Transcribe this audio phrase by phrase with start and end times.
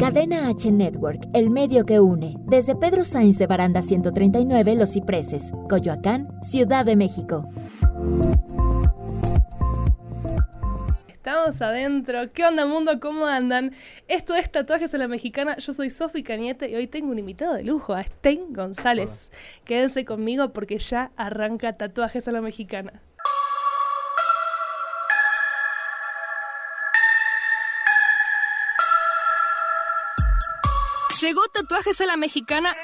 [0.00, 2.34] Cadena H Network, el medio que une.
[2.46, 7.46] Desde Pedro Sainz de Baranda 139, Los Cipreses, Coyoacán, Ciudad de México.
[11.06, 12.32] Estamos adentro.
[12.32, 12.98] ¿Qué onda, mundo?
[12.98, 13.72] ¿Cómo andan?
[14.08, 15.58] Esto es Tatuajes a la Mexicana.
[15.58, 19.30] Yo soy Sofi Cañete y hoy tengo un invitado de lujo, a Stein González.
[19.66, 23.02] Quédense conmigo porque ya arranca Tatuajes a la Mexicana.
[31.20, 32.74] Llegó Tatuajes a la Mexicana.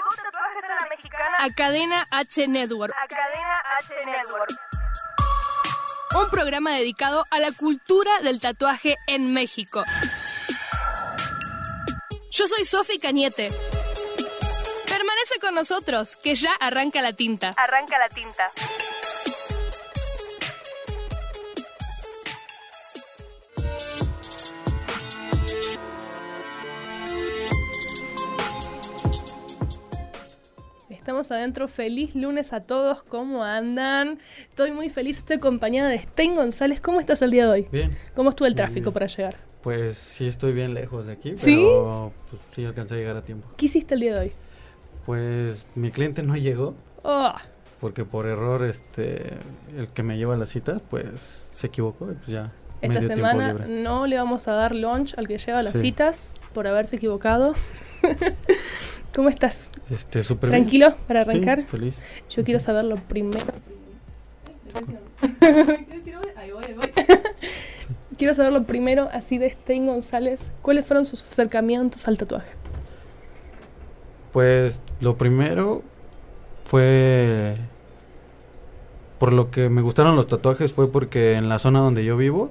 [1.39, 2.95] a Cadena H Network.
[2.95, 4.53] A Cadena H Network.
[6.21, 9.83] Un programa dedicado a la cultura del tatuaje en México.
[12.31, 13.49] Yo soy Sofi Cañete.
[14.87, 17.55] Permanece con nosotros, que ya arranca la tinta.
[17.57, 18.51] Arranca la tinta.
[31.07, 31.69] Estamos adentro.
[31.69, 33.05] Feliz lunes a todos.
[33.05, 34.19] ¿Cómo andan?
[34.51, 35.19] Estoy muy feliz.
[35.19, 36.81] Estoy acompañada de Stein González.
[36.81, 37.69] ¿Cómo estás el día de hoy?
[37.71, 37.97] Bien.
[38.17, 38.93] ¿Cómo estuvo el tráfico bien.
[38.95, 39.37] para llegar?
[39.62, 41.55] Pues sí estoy bien lejos de aquí, ¿Sí?
[41.65, 43.47] pero pues, sí alcancé a llegar a tiempo.
[43.57, 44.33] ¿Qué hiciste el día de hoy?
[45.05, 47.33] Pues mi cliente no llegó Oh,
[47.79, 49.34] porque por error este
[49.79, 51.21] el que me lleva a la cita pues
[51.53, 55.39] se equivocó y pues ya esta semana no le vamos a dar lunch al que
[55.39, 55.83] lleva las Sí.
[55.83, 57.55] citas por haberse equivocado.
[59.17, 59.69] ¿Cómo estás?
[59.89, 60.61] Este súper bien.
[60.61, 61.64] ¿Tranquilo para Sí, arrancar?
[61.64, 61.97] feliz.
[62.28, 63.47] Yo quiero saber lo primero.
[66.36, 66.91] Ahí voy, ahí voy.
[68.19, 70.53] Quiero saber lo primero, así de Stein González.
[70.61, 72.50] ¿Cuáles fueron sus acercamientos al tatuaje?
[74.34, 75.83] Pues lo primero
[76.67, 77.56] fue
[79.19, 82.50] por lo que me gustaron los tatuajes fue porque en la zona donde yo vivo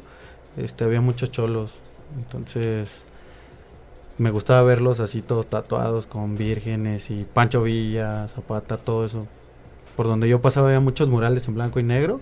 [0.57, 1.75] este había muchos cholos.
[2.17, 3.05] Entonces
[4.17, 9.27] me gustaba verlos así todos tatuados con vírgenes y Pancho Villa, Zapata, todo eso.
[9.95, 12.19] Por donde yo pasaba había muchos murales en blanco y negro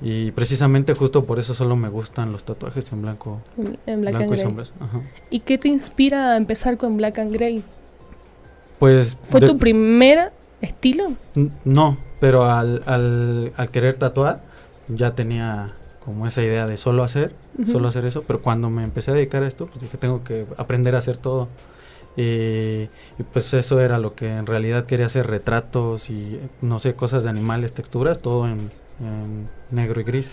[0.00, 3.40] y precisamente justo por eso solo me gustan los tatuajes en blanco,
[3.86, 4.72] En, Black blanco and y sombras.
[4.80, 5.00] Ajá.
[5.30, 7.64] ¿Y qué te inspira a empezar con Black and Grey?
[8.78, 11.12] Pues ¿Fue de- tu primer estilo?
[11.64, 14.42] No, pero al, al, al querer tatuar
[14.88, 15.66] ya tenía
[16.04, 17.72] como esa idea de solo hacer, Ujú.
[17.72, 20.46] solo hacer eso, pero cuando me empecé a dedicar a esto, pues dije, tengo que
[20.56, 21.48] aprender a hacer todo.
[22.16, 22.22] Y,
[23.18, 27.24] y pues eso era lo que en realidad quería hacer, retratos y no sé, cosas
[27.24, 28.70] de animales, texturas, todo en,
[29.00, 30.30] en negro y gris.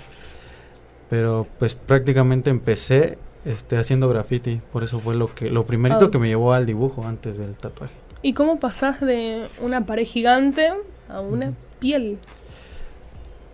[1.10, 6.12] Pero pues prácticamente empecé este, haciendo graffiti, por eso fue lo que lo primerito Ah.
[6.12, 7.96] que me llevó al dibujo antes del tatuaje.
[8.22, 10.70] ¿Y cómo pasás de una pared gigante
[11.10, 11.56] a una Ujú.
[11.80, 12.20] piel?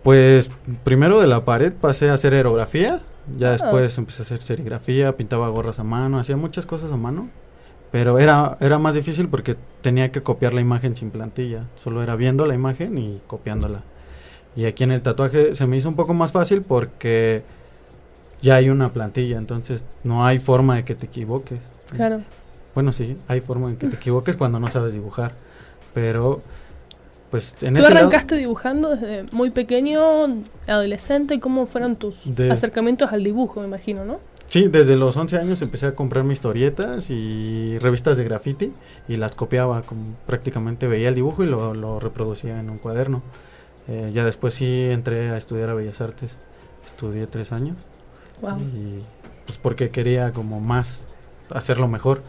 [0.02, 0.50] Pues
[0.84, 3.00] primero de la pared pasé a hacer aerografía,
[3.36, 3.52] ya Ah.
[3.52, 7.28] después empecé a hacer serigrafía, pintaba gorras a mano, hacía muchas cosas a mano,
[7.90, 12.16] pero era, era más difícil porque tenía que copiar la imagen sin plantilla, solo era
[12.16, 13.82] viendo la imagen y copiándola.
[14.56, 17.42] Y aquí en el tatuaje se me hizo un poco más fácil porque
[18.40, 21.58] ya hay una plantilla, entonces no hay forma de que te equivoques.
[21.94, 22.22] Claro.
[22.74, 25.32] Bueno, sí, hay forma en que te equivoques cuando no sabes dibujar,
[25.92, 26.38] pero
[27.30, 30.00] pues en ¿Tú ese lado- arrancaste dibujando desde muy pequeño,
[30.66, 31.40] adolescente?
[31.40, 34.20] ¿Cómo fueron tus De- acercamientos al dibujo, me imagino, no?
[34.48, 38.72] Sí, desde los 11 años empecé a comprar historietas y revistas de graffiti
[39.06, 43.22] y las copiaba, como prácticamente veía el dibujo y lo, lo reproducía en un cuaderno.
[43.88, 46.30] Eh, ya después sí entré a estudiar a Bellas Artes,
[46.86, 47.76] estudié tres años
[48.40, 48.58] Wow.
[48.58, 49.00] y
[49.46, 51.04] pues porque quería como más
[51.50, 52.22] hacerlo mejor.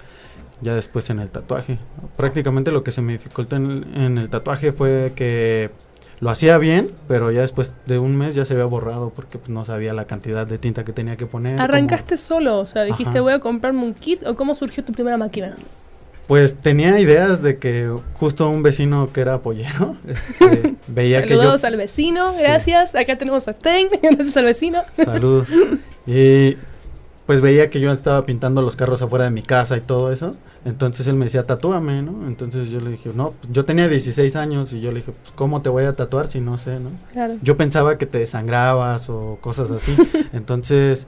[0.62, 1.78] Ya después en el tatuaje.
[2.18, 5.72] Prácticamente lo que se me dificultó en el, en el tatuaje fue que
[6.20, 9.50] lo hacía bien, pero ya después de un mes ya se había borrado porque pues,
[9.50, 11.59] no sabía la cantidad de tinta que tenía que poner.
[11.62, 12.59] ¿Arrancaste solo?
[12.59, 13.22] O sea, dijiste Ajá.
[13.22, 15.56] voy a comprarme un kit o cómo surgió tu primera máquina?
[16.28, 21.40] Pues tenía ideas de que justo un vecino que era pollero este, veía que yo...
[21.40, 22.44] Saludos al vecino, Sí.
[22.44, 22.96] gracias.
[22.96, 24.81] Acá tenemos a Stein, gracias al vecino.
[24.92, 25.48] Saludos.
[26.06, 26.58] Y
[27.29, 30.31] pues veía que yo estaba pintando los carros afuera de mi casa y todo eso.
[30.65, 32.25] Entonces él me decía, tatúame, ¿no?
[32.25, 35.62] Entonces yo le dije, no, yo tenía 16 años y yo le dije, pues ¿cómo
[35.62, 36.89] te voy a tatuar si no sé, ¿no?
[37.12, 37.36] Claro.
[37.44, 39.95] Yo pensaba que te desangrabas o cosas así.
[40.33, 41.06] Entonces,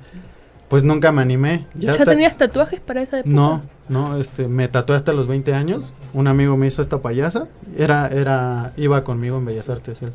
[0.69, 1.65] pues nunca me animé.
[1.73, 3.33] ¿Ya, ta- tenías tatuajes para esa época?
[3.33, 5.91] No, no, este, me tatué hasta los 20 años.
[6.13, 7.47] Un amigo me hizo esta payasa.
[7.75, 10.11] Era, era, iba conmigo en Bellas Artes él.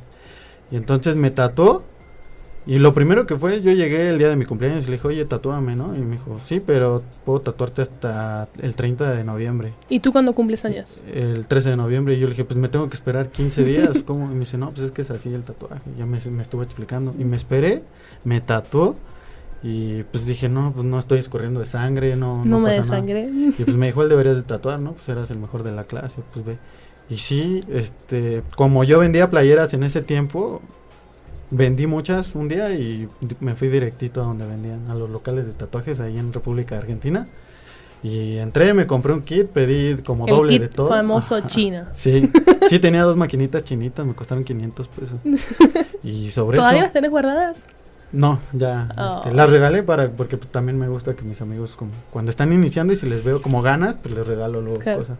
[0.70, 1.82] Y entonces me tatuó.
[2.68, 5.06] Y lo primero que fue, yo llegué el día de mi cumpleaños y le dije,
[5.06, 5.94] oye, tatúame, ¿no?
[5.94, 9.72] Y me dijo, sí, pero puedo tatuarte hasta el 30 de noviembre.
[9.88, 11.00] ¿Y tú cuándo cumples años?
[11.14, 12.14] El 13 de noviembre.
[12.14, 13.90] Y yo le dije, pues me tengo que esperar 15 días.
[14.06, 14.26] ¿Cómo?
[14.26, 15.88] Y me dice, no, pues es que es así el tatuaje.
[15.96, 17.12] Ya me, me estuvo explicando.
[17.16, 17.84] Y me esperé,
[18.24, 18.94] me tatuó.
[19.62, 22.82] Y pues dije, no, pues no estoy escurriendo de sangre, no, No, no me pasa
[22.96, 23.02] nada.
[23.02, 23.52] desangré.
[23.58, 24.92] Y pues me dijo, él deberías de tatuar, ¿no?
[24.92, 26.58] Pues eras el mejor de la clase, pues ve.
[27.08, 30.60] Y sí, este, como yo vendía playeras en ese tiempo,
[31.50, 33.08] vendí muchas un día y
[33.40, 37.26] me fui directito a donde vendían, a los locales de tatuajes ahí en República Argentina.
[38.02, 40.88] Y entré, me compré un kit, pedí como El doble kit de todo.
[40.88, 41.46] famoso Ajá.
[41.46, 41.88] China.
[41.92, 42.30] Sí,
[42.68, 45.18] sí, tenía dos maquinitas chinitas, me costaron 500 pesos.
[46.02, 46.92] Y sobre ¿Todavía las eso...
[46.92, 47.64] tenés guardadas?
[48.12, 49.16] No, ya, Oh.
[49.16, 52.52] este, las regalé para, porque pues, también me gusta que mis amigos, como, cuando están
[52.52, 55.18] iniciando y si les veo como ganas, pues les regalo luego cosas.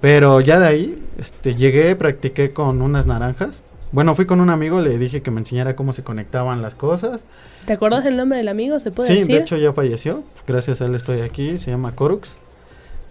[0.00, 3.62] Pero ya de ahí, este, llegué, practiqué con unas naranjas.
[3.92, 7.24] Bueno, fui con un amigo, le dije que me enseñara cómo se conectaban las cosas.
[7.66, 8.78] ¿Te acordás del nombre del amigo?
[8.78, 9.34] ¿Se puede Sí, decir?
[9.34, 10.22] de hecho ya falleció.
[10.46, 11.58] Gracias a él estoy aquí.
[11.58, 12.36] Se llama Corux.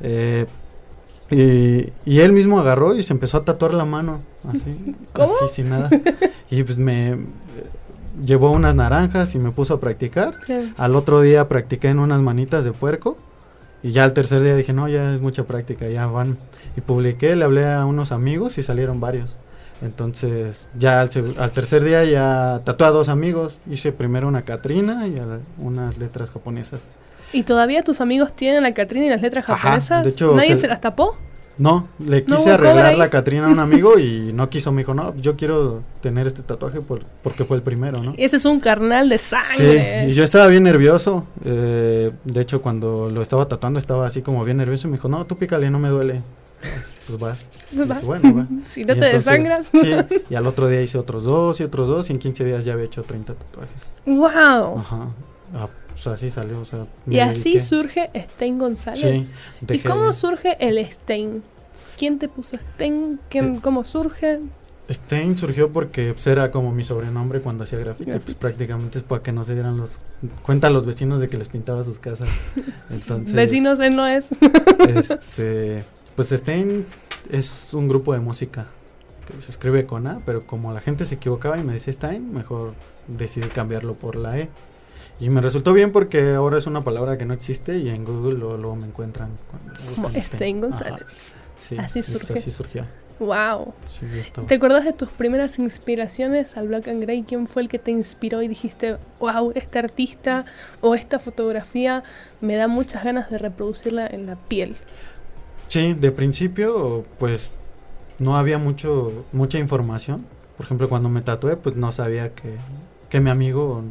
[0.02, 0.46] Eh,
[1.32, 4.20] y, y él mismo agarró y se empezó a tatuar la mano.
[4.48, 4.96] Así.
[5.14, 5.34] ¿Cómo?
[5.44, 5.90] Así, sin nada.
[6.50, 7.18] Y pues me eh,
[8.26, 10.34] llevó unas naranjas y me puso a practicar.
[10.78, 13.18] Al otro día practiqué en unas manitas de puerco.
[13.84, 16.38] Y ya al tercer día dije, no, ya es mucha práctica, ya van.
[16.76, 19.38] Y publiqué, le hablé a unos amigos y salieron varios.
[19.82, 23.56] Entonces, ya al, tercer día ya tatué a dos amigos.
[23.70, 25.16] Hice primero una Catrina y
[25.60, 26.80] unas letras japonesas.
[27.32, 30.04] ¿Y todavía tus amigos tienen la Catrina y las letras Ajá, japonesas?
[30.04, 31.16] de hecho, ¿Nadie se- se las tapó?
[31.58, 33.10] No, le No quise hubo arreglar la.
[33.10, 34.72] Catrina a un amigo y no quiso.
[34.72, 38.14] Me dijo, no, yo quiero tener este tatuaje por- porque fue el primero, ¿no?
[38.18, 40.08] Ese es un carnal de Sí, sangre.
[40.10, 41.28] y yo estaba bien nervioso.
[41.44, 44.88] eh, de hecho, cuando lo estaba tatuando, estaba así como bien nervioso.
[44.88, 46.22] Y me dijo, no, tú pícale, no me duele.
[47.10, 47.46] Pues vas.
[47.90, 47.96] Va.
[47.96, 48.46] dije, bueno, va.
[48.66, 49.70] si no Y te entonces, desangras.
[49.72, 49.96] Sí,
[50.30, 52.10] y al otro día hice otros dos y otros dos.
[52.10, 53.92] Y en 15 días ya había hecho 30 tatuajes.
[54.06, 54.78] ¡Wow!
[54.80, 55.08] Ajá.
[55.56, 56.60] Ah, pues así salió.
[56.62, 57.60] O sea, Y así dediqué.
[57.60, 59.34] surge Stein González.
[59.60, 61.42] Sí, ¿Y cómo surge el Stein?
[61.98, 63.20] ¿Quién te puso Stein?
[63.30, 64.40] ¿Quién, Eh, ¿Cómo surge?
[64.90, 68.12] Stein surgió porque pues, era como mi sobrenombre cuando hacía graffiti.
[68.12, 70.00] Pues prácticamente es para que no se dieran los.
[70.42, 72.30] Cuenta a los vecinos de que les pintaba sus casas.
[72.90, 73.36] Entonces.
[73.36, 74.30] Vecinos, él no es.
[74.88, 75.84] este.
[76.20, 76.86] Pues Stein
[77.32, 78.66] es un grupo de música
[79.26, 82.34] que se escribe con A, pero como la gente se equivocaba y me decía Stein,
[82.34, 82.74] mejor
[83.08, 84.50] decidí cambiarlo por la E.
[85.22, 88.38] Y me resultó bien porque ahora es una palabra que no existe y en Google
[88.38, 89.30] luego, luego me encuentran
[89.96, 91.06] Como Stein González.
[91.56, 92.34] Sí, Así pues surge.
[92.34, 92.86] así surgió.
[93.20, 93.74] ¡Wow!
[93.86, 94.06] Sí,
[94.46, 97.24] ¿Te acuerdas de tus primeras inspiraciones al Black and Grey?
[97.24, 100.44] ¿Quién fue el que te inspiró y dijiste, wow, este artista
[100.82, 102.04] o esta fotografía
[102.42, 104.76] me da muchas ganas de reproducirla en la piel?
[105.70, 107.52] Sí, de principio, pues
[108.20, 110.26] no había mucho mucha información.
[110.58, 112.58] Por ejemplo, cuando me tatué, pues no sabía que,
[113.10, 113.84] que mi amigo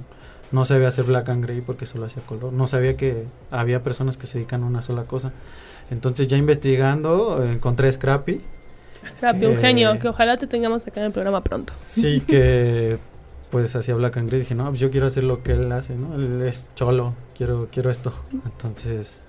[0.52, 2.52] no sabía hacer black and gray porque solo hacía color.
[2.52, 5.34] No sabía que había personas que se dedican a una sola cosa.
[5.90, 8.42] Entonces, ya investigando, encontré Scrappy.
[9.16, 11.72] Scrappy, un Eh, genio, que ojalá te tengamos acá en el programa pronto.
[11.80, 12.98] Sí, que
[13.50, 14.40] pues hacía black and gray.
[14.40, 16.16] Dije, no, pues yo quiero hacer lo que él hace, ¿no?
[16.16, 18.12] Él es cholo, quiero, quiero esto.
[18.44, 19.22] Entonces,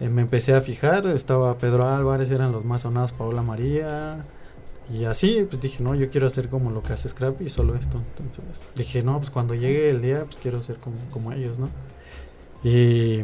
[0.00, 1.06] eh, me empecé a fijar.
[1.06, 4.18] Estaba Pedro Álvarez, eran los más sonados, Paola María.
[4.90, 8.02] Y así, pues dije, no, yo quiero hacer como lo que hace Scrappy, solo esto.
[8.18, 11.68] Entonces, dije, no, pues cuando llegue el día, pues quiero ser como, como ellos, ¿no?
[12.64, 13.20] Y,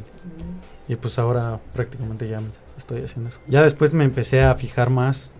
[0.88, 2.38] y pues ahora prácticamente ya
[2.76, 3.40] estoy haciendo eso.
[3.46, 5.30] Ya después me empecé a fijar más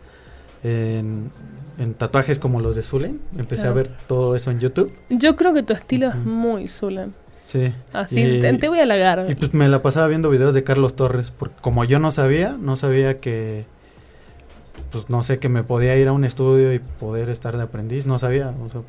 [0.63, 1.31] en,
[1.79, 3.21] en tatuajes como los de Zulen.
[3.37, 3.71] Empecé Claro.
[3.71, 4.93] a ver todo eso en YouTube.
[5.09, 7.15] Yo creo que tu estilo es muy Zulan.
[7.49, 7.73] Sí.
[7.95, 9.25] Así, Y- te, te voy a halagar.
[9.27, 12.55] Y pues me la pasaba viendo videos de Carlos Torres, porque como yo no sabía,
[12.61, 13.65] no sabía que,
[14.93, 18.05] pues no sé, que me podía ir a un estudio y poder estar de aprendiz,
[18.05, 18.83] no sabía, o sea,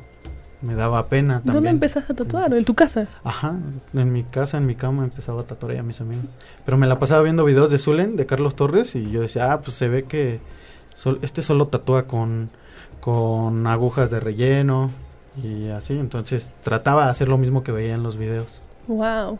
[0.60, 1.54] me daba pena también.
[1.54, 2.52] ¿Dónde empezaste a tatuar?
[2.52, 3.06] ¿En tu casa?
[3.24, 3.56] Ajá,
[3.94, 6.26] en mi casa, en mi cama empezaba a tatuar a mis amigos.
[6.66, 9.62] Pero me la pasaba viendo videos de Zulen, de Carlos Torres, y yo decía, ah,
[9.62, 10.38] pues se ve que
[10.94, 12.48] sol- este solo tatúa con,
[13.00, 14.90] con agujas de relleno
[15.36, 18.60] y así, entonces trataba de hacer lo mismo que veía en los videos.
[18.88, 19.38] Wow.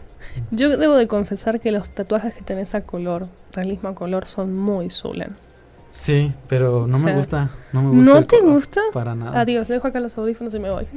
[0.51, 4.59] Yo debo de confesar que los tatuajes que tenés a color, realismo a color, son
[4.59, 5.33] muy Zulan.
[5.93, 8.13] Sí, pero no O me gusta, no me gusta.
[8.15, 8.81] ¿No te gusta?
[8.93, 9.41] Para nada.
[9.41, 10.87] Adiós, dejo acá los audífonos y me voy.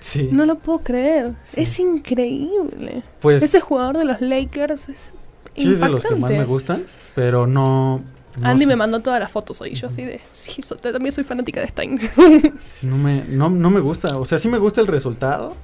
[0.00, 1.34] Sí, No lo puedo creer.
[1.42, 1.62] Sí.
[1.62, 3.02] Es increíble.
[3.18, 5.12] pues Ese jugador de los Lakers es
[5.56, 6.38] sí es de los que más impactante.
[6.38, 6.84] me gustan,
[7.16, 8.00] pero no...
[8.40, 9.74] no Andy sé, me mandó todas las fotos hoy.
[9.74, 11.98] Yo así de, sí, so- también soy fanática de Stein.
[12.62, 15.54] sí, no, me, no, no me gusta, o sea, sí me gusta el resultado,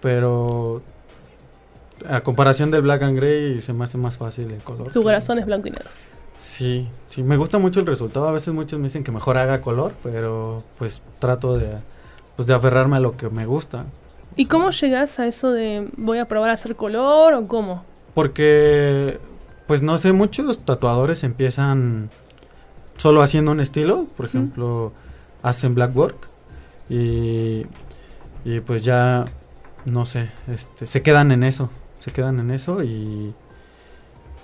[0.00, 0.82] pero
[2.08, 4.92] a comparación del Black and Grey se me hace más fácil el color.
[4.92, 5.88] Su corazón es blanco y negro.
[6.38, 8.26] Sí, sí, me gusta mucho el resultado.
[8.26, 11.68] A veces muchos me dicen que mejor haga color, pero pues trato de,
[12.34, 13.86] pues, de aferrarme a lo que me gusta.
[14.34, 17.84] ¿Y cómo llegas a eso de voy a probar a hacer color o cómo?
[18.14, 19.20] Porque,
[19.72, 22.10] pues no sé, muchos tatuadores empiezan
[22.98, 24.06] solo haciendo un estilo.
[24.18, 24.92] Por ejemplo,
[25.40, 26.28] hacen black work
[26.90, 27.62] y,
[28.44, 29.24] y pues ya,
[29.86, 31.70] no sé, este, se quedan en eso.
[32.02, 33.32] se quedan en eso y,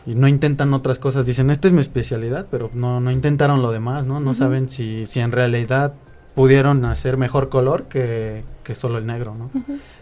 [0.07, 1.27] y no intentan otras cosas.
[1.27, 4.21] Dicen, esta es mi especialidad, pero no, no intentaron lo demás, ¿no?
[4.21, 5.95] No saben si, si en realidad
[6.35, 9.51] pudieron hacer mejor color que, que solo el negro, ¿no?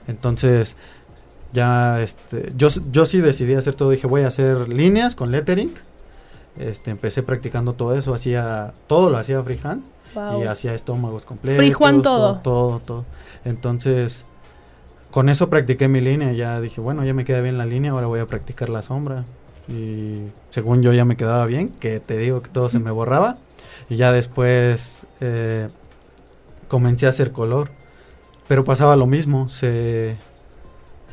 [0.06, 0.76] Entonces,
[1.56, 5.72] ya, este, yo, yo sí decidí hacer todo, dije, voy a hacer líneas con lettering.
[6.58, 9.84] Este, empecé practicando todo eso, hacía, todo lo hacía freehand
[10.14, 10.42] Wow.
[10.42, 11.56] y hacía estómagos completos.
[11.56, 12.38] Freehand todo.
[12.40, 13.06] Todo, todo.
[13.44, 14.26] Entonces,
[15.10, 18.06] con eso practiqué mi línea, ya dije, bueno, ya me queda bien la línea, ahora
[18.06, 19.25] voy a practicar la sombra.
[19.68, 23.34] Y según yo ya me quedaba bien, que te digo que todo se me borraba.
[23.88, 25.68] Y ya después eh,
[26.68, 27.70] comencé a hacer color.
[28.46, 30.16] Pero pasaba lo mismo, se,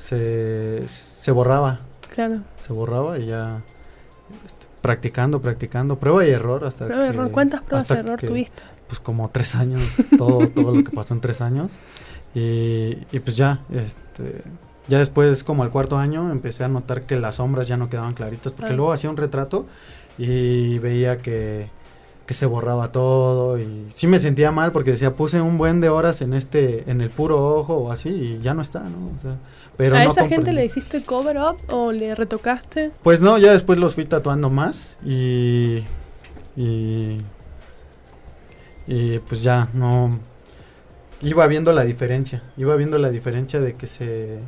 [0.07, 1.79] se, se borraba,
[2.13, 2.41] Claro.
[2.61, 3.61] se borraba y ya
[4.45, 7.31] este, practicando, practicando, prueba y error hasta Prueba y error.
[7.31, 8.63] ¿Cuántas pruebas de error que- tuviste?
[8.87, 9.81] Pues como tres años,
[10.17, 11.77] todo, todo lo que pasó en tres años.
[12.35, 14.41] Y, y pues ya, este,
[14.87, 18.13] ya después como al cuarto año empecé a notar que las sombras ya no quedaban
[18.13, 19.65] claritas, porque luego hacía un retrato
[20.17, 21.69] y veía que,
[22.25, 25.89] que se borraba todo y sí me sentía mal porque decía puse un buen de
[25.89, 29.07] horas en este, en el puro ojo o así y ya no está, ¿no?
[29.07, 29.37] O sea,
[29.77, 32.91] pero ¿A no esa gente le hiciste cover up o le retocaste?
[33.01, 35.83] Pues no, ya después los fui tatuando más y.
[36.55, 37.17] Y.
[38.85, 40.19] Y pues ya no.
[41.21, 42.43] Iba viendo la diferencia.
[42.57, 44.39] Iba viendo la diferencia de que se.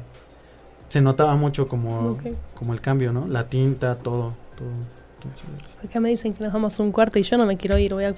[0.89, 2.17] Se notaba mucho como,
[2.53, 3.27] como el cambio, ¿no?
[3.27, 4.35] La tinta, todo.
[4.55, 4.69] todo.
[5.83, 7.93] Acá me dicen que nos vamos a un cuarto y yo no me quiero ir.
[7.93, 8.15] Voy a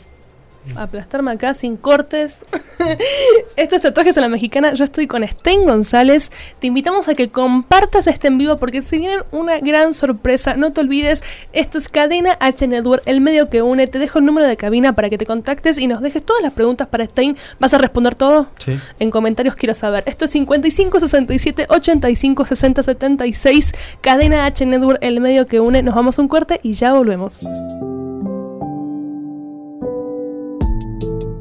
[0.75, 2.45] aplastarme acá sin cortes.
[3.55, 4.73] Estos tatuajes a la mexicana.
[4.73, 6.31] Yo estoy con Sten González.
[6.59, 10.55] Te invitamos a que compartas este en vivo porque se viene una gran sorpresa.
[10.55, 11.23] No te olvides,
[11.53, 13.87] esto es Cadena H Network, el medio que une.
[13.87, 16.53] Te dejo el número de cabina para que te contactes y nos dejes todas las
[16.53, 17.37] preguntas para Stein.
[17.59, 18.47] ¿Vas a responder todo?
[18.63, 18.77] sí.
[18.99, 20.03] En comentarios quiero saber.
[20.05, 23.73] Esto es 55 67 85 60 76.
[24.01, 25.81] Cadena H Network, el medio que une.
[25.83, 27.39] Nos vamos a un corte y ya volvemos.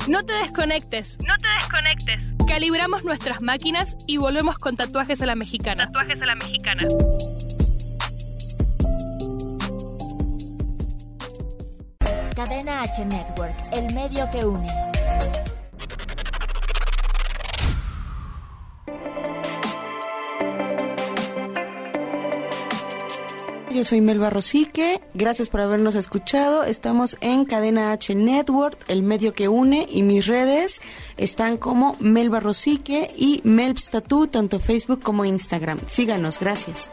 [0.08, 1.18] No te desconectes.
[1.26, 2.46] No te desconectes.
[2.46, 5.86] Calibramos nuestras máquinas y volvemos con tatuajes a la mexicana.
[5.86, 6.86] Tatuajes a la mexicana.
[12.36, 14.68] Cadena H Network, el medio que une.
[23.76, 26.64] Yo soy Melba Rosique, gracias por habernos escuchado.
[26.64, 30.80] Estamos en Cadena H Network, el medio que une, y mis redes
[31.18, 35.78] están como Melba Rosique y Melbs Tattoo, tanto Facebook como Instagram.
[35.86, 36.90] Síganos, gracias.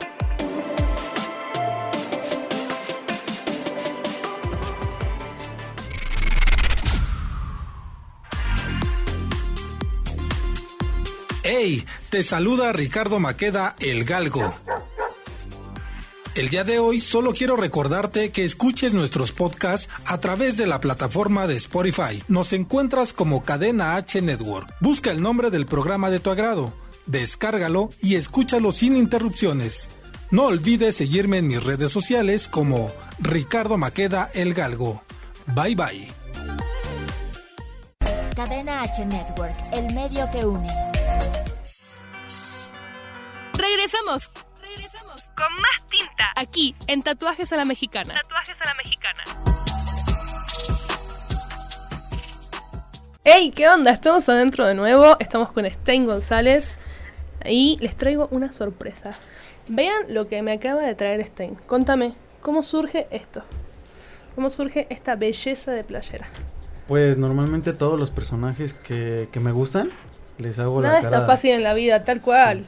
[11.46, 11.86] ¡Hey!
[12.10, 14.54] Te saluda Ricardo Maqueda, el Galgo.
[16.36, 20.80] El día de hoy solo quiero recordarte que escuches nuestros podcasts a través de la
[20.80, 22.24] plataforma de Spotify.
[22.28, 24.74] Nos encuentras como Cadena H Network.
[24.80, 26.74] Busca el nombre del programa de tu agrado,
[27.06, 29.90] descárgalo y escúchalo sin interrupciones.
[30.32, 35.04] No olvides seguirme en mis redes sociales como Ricardo Maqueda el Galgo.
[35.54, 36.12] Bye bye.
[38.36, 40.68] Cadena H Network, el medio que une.
[43.54, 44.32] Regresamos.
[45.36, 46.26] Con más tinta.
[46.36, 48.14] Aquí, en Tatuajes a la Mexicana.
[48.22, 49.24] Tatuajes a la mexicana.
[53.24, 53.52] ¡Hey!
[53.56, 53.92] ¿Qué onda?
[53.92, 55.16] Estamos adentro de nuevo.
[55.20, 56.78] Estamos con Stein González.
[57.46, 59.12] Y les traigo una sorpresa.
[59.68, 61.56] Vean lo que me acaba de traer Stein.
[61.68, 63.44] Contame, ¿cómo surge esto?
[64.36, 66.28] ¿Cómo surge esta belleza de playera?
[66.88, 69.92] Pues normalmente todos los personajes que, que me gustan,
[70.38, 71.18] les hago Nada la cara.
[71.18, 72.66] está fácil en la vida, tal cual.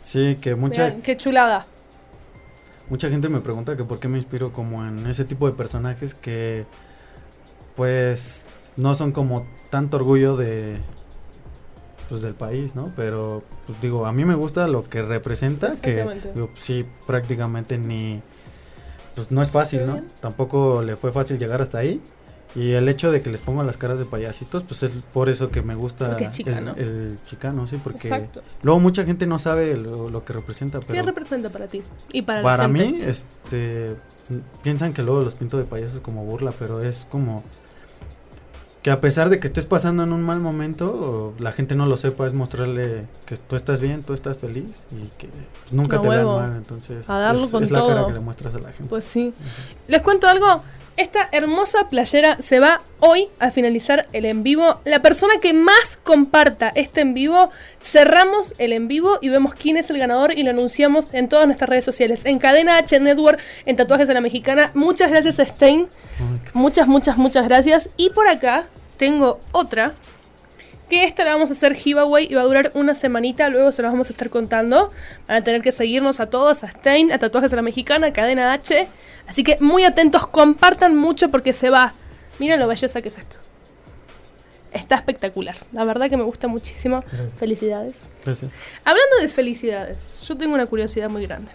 [0.00, 1.66] Sí, que mucha, Vean, qué chulada.
[2.88, 6.14] Mucha gente me pregunta que por qué me inspiro como en ese tipo de personajes
[6.14, 6.66] que
[7.74, 10.78] pues no son como tanto orgullo de
[12.08, 12.92] pues del país, ¿no?
[12.94, 17.78] Pero pues digo, a mí me gusta lo que representa que digo, pues, sí prácticamente
[17.78, 18.22] ni
[19.14, 20.00] pues no es fácil, ¿no?
[20.20, 22.00] Tampoco le fue fácil llegar hasta ahí.
[22.56, 25.50] Y el hecho de que les pongo las caras de payasitos, pues es por eso
[25.50, 26.74] que me gusta el, ¿no?
[26.74, 28.42] el chicano, sí, porque Exacto.
[28.62, 31.82] luego mucha gente no sabe lo, lo que representa, ¿Qué pero representa para ti?
[32.12, 32.88] Y para, la para gente?
[32.92, 33.94] mí, este,
[34.62, 37.44] piensan que luego los pinto de payasos como burla, pero es como
[38.86, 41.96] que a pesar de que estés pasando en un mal momento, la gente no lo
[41.96, 46.08] sepa, es mostrarle que tú estás bien, tú estás feliz y que pues, nunca te
[46.08, 48.70] vean mal, entonces A darlo es, con es la cara que le muestras a la
[48.70, 48.88] gente.
[48.88, 49.34] Pues sí.
[49.88, 50.62] Les cuento algo.
[50.96, 54.80] Esta hermosa playera se va hoy a finalizar el en vivo.
[54.86, 57.50] La persona que más comparta este en vivo,
[57.82, 61.44] cerramos el en vivo y vemos quién es el ganador y lo anunciamos en todas
[61.44, 62.24] nuestras redes sociales.
[62.24, 64.70] En Cadena H Network, en Tatuajes de la Mexicana.
[64.72, 65.86] Muchas gracias, Stein.
[66.54, 67.90] Muchas, muchas, muchas gracias.
[67.98, 68.64] Y por acá
[68.96, 69.92] tengo otra
[70.88, 73.82] que esta la vamos a hacer giveaway y va a durar una semanita, luego se
[73.82, 74.88] los vamos a estar contando.
[75.26, 78.12] Van a tener que seguirnos a todos, a Stein, a Tatuajes a la Mexicana, a
[78.12, 78.88] Cadena H.
[79.26, 81.92] Así que muy atentos, compartan mucho porque se va.
[82.38, 83.36] Miren lo belleza que es esto.
[84.72, 85.56] Está espectacular.
[85.72, 87.02] La verdad que me gusta muchísimo.
[87.36, 87.94] Felicidades.
[88.24, 88.50] Gracias.
[88.84, 91.50] Hablando de felicidades, yo tengo una curiosidad muy grande.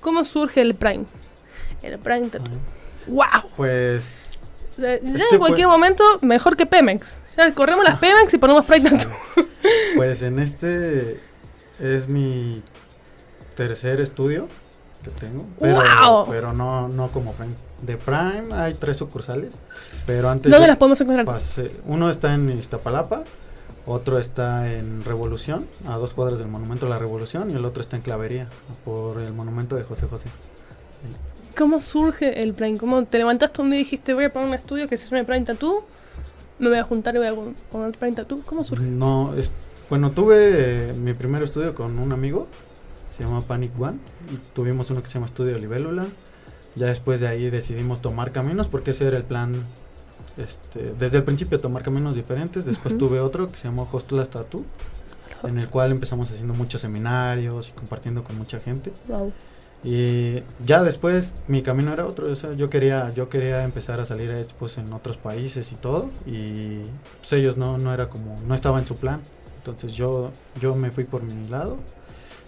[0.00, 1.04] ¿Cómo surge el Prime?
[1.82, 2.58] El Prime Tattoo.
[3.06, 3.50] ¡Wow!
[3.56, 4.38] Pues
[4.78, 7.18] Ya Este en cualquier momento, mejor que Pemex.
[7.54, 9.10] Corremos las Pemex y ponemos Prime Tattoo.
[9.96, 11.20] Pues en este
[11.80, 12.62] es mi
[13.56, 14.48] tercer estudio
[15.04, 15.46] que tengo.
[15.58, 16.24] Pero, ¡Guau!
[16.28, 17.52] pero no, no como Prime.
[17.82, 19.60] De Prime hay tres sucursales.
[20.06, 21.26] Pero antes ¿Dónde las podemos encontrar?
[21.26, 23.24] pasé- uno está en Iztapalapa,
[23.86, 27.82] otro está en Revolución, a dos cuadras del Monumento de la Revolución, y el otro
[27.82, 28.48] está en Clavería,
[28.84, 30.28] por el monumento de José José.
[31.56, 32.78] ¿Cómo surge el Prime?
[32.78, 35.24] ¿Cómo te levantaste un día y dijiste voy a poner un estudio que se llame
[35.24, 35.84] Prime Tattoo?
[36.60, 38.40] Me voy a juntar y voy a pon- poner Prime Tattoo.
[38.44, 38.86] ¿Cómo surge?
[38.86, 39.50] No, es,
[39.88, 42.46] bueno, tuve eh, mi primer estudio con un amigo,
[43.10, 43.98] se llama Panic One,
[44.32, 46.06] y tuvimos uno que se llama Estudio Libélula.
[46.76, 49.52] Ya después de ahí decidimos tomar caminos, porque ese era el plan,
[50.36, 52.64] este, desde el principio tomar caminos diferentes.
[52.64, 54.64] Después tuve otro que se llamó Hostel Tattoo,
[55.42, 58.92] en el cual empezamos haciendo muchos seminarios y compartiendo con mucha gente.
[59.08, 59.32] Wow.
[59.82, 64.04] Y ya después mi camino era otro, o sea, yo quería, yo quería empezar a
[64.04, 66.82] salir a expos en otros países y todo, y
[67.18, 69.20] pues ellos no, no era como, no estaba en su plan.
[69.56, 71.78] Entonces yo, yo me fui por mi lado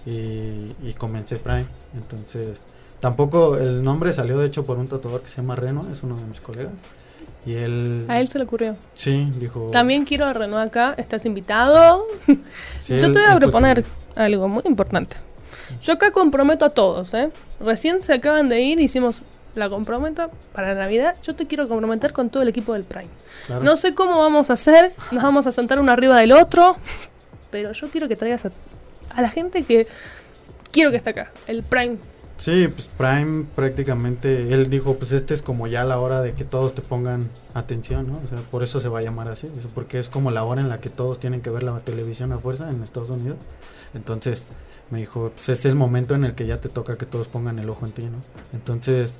[0.04, 1.66] y, y comencé Prime.
[1.94, 2.64] Entonces
[3.00, 6.16] tampoco el nombre salió de hecho por un tatuador que se llama Reno, es uno
[6.16, 6.72] de mis colegas.
[7.44, 8.76] Y él, A él se le ocurrió.
[8.94, 9.66] sí, dijo...
[9.72, 12.06] También quiero a Renault acá, estás invitado.
[12.76, 13.84] sí, Yo te voy a proponer
[14.16, 15.16] algo muy importante.
[15.80, 17.30] Yo acá comprometo a todos, ¿eh?
[17.60, 19.22] Recién se acaban de ir, hicimos
[19.54, 21.16] la comprometo para Navidad.
[21.22, 23.08] Yo te quiero comprometer con todo el equipo del Prime.
[23.46, 23.62] claro.
[23.62, 26.76] No sé cómo vamos a hacer, nos vamos a sentar uno arriba del otro,
[27.50, 28.50] pero yo quiero que traigas a,
[29.14, 29.86] a la gente que
[30.70, 31.98] quiero que esté acá, el Prime.
[32.38, 36.44] Sí, pues Prime prácticamente, él dijo, pues este es como ya la hora de que
[36.44, 38.14] todos te pongan atención, ¿no?
[38.14, 40.68] O sea, por eso se va a llamar así, porque es como la hora en
[40.68, 43.38] la que todos tienen que ver la televisión a fuerza en Estados Unidos.
[43.94, 44.46] Entonces
[44.92, 47.58] me dijo, pues es el momento en el que ya te toca que todos pongan
[47.58, 48.18] el ojo en ti, ¿no?
[48.52, 49.16] Entonces,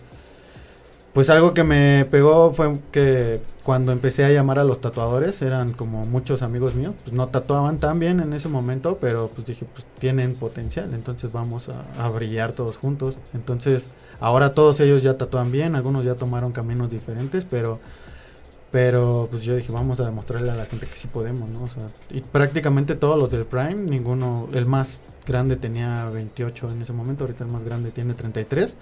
[1.15, 5.73] pues algo que me pegó fue que cuando empecé a llamar a los tatuadores, eran
[5.73, 9.67] como muchos amigos míos, pues no tatuaban tan bien en ese momento, pero pues dije,
[9.73, 13.17] pues tienen potencial, entonces vamos a, brillar todos juntos.
[13.33, 17.79] Entonces, ahora todos ellos ya tatúan bien, algunos ya tomaron caminos diferentes, pero
[18.73, 21.63] pero pues yo dije, vamos a demostrarle a la gente que sí podemos, ¿no?
[21.63, 26.81] O sea, y prácticamente todos los del Prime, ninguno, el más grande tenía 28 en
[26.81, 28.77] ese momento, ahorita el más grande tiene 33,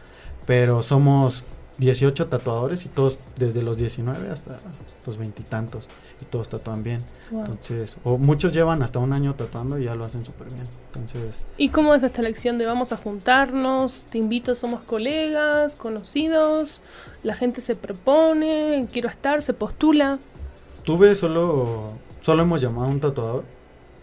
[0.47, 1.45] pero somos
[1.81, 4.59] 18 tatuadores y todos desde los 19 hasta
[5.07, 5.89] los veintitantos
[6.21, 6.99] y, todos tatúan bien.
[7.31, 7.47] Wow.
[7.47, 10.67] Entonces, o muchos llevan hasta un año tatuando y ya lo hacen súper bien.
[10.93, 14.05] Entonces, ¿Y cómo es esta elección de vamos a juntarnos?
[14.11, 16.83] Te invito, somos colegas, conocidos,
[17.23, 20.19] la gente se propone, quiero estar, se postula.
[20.85, 21.87] tuve solo,
[22.21, 23.60] solo hemos llamado a un tatuador.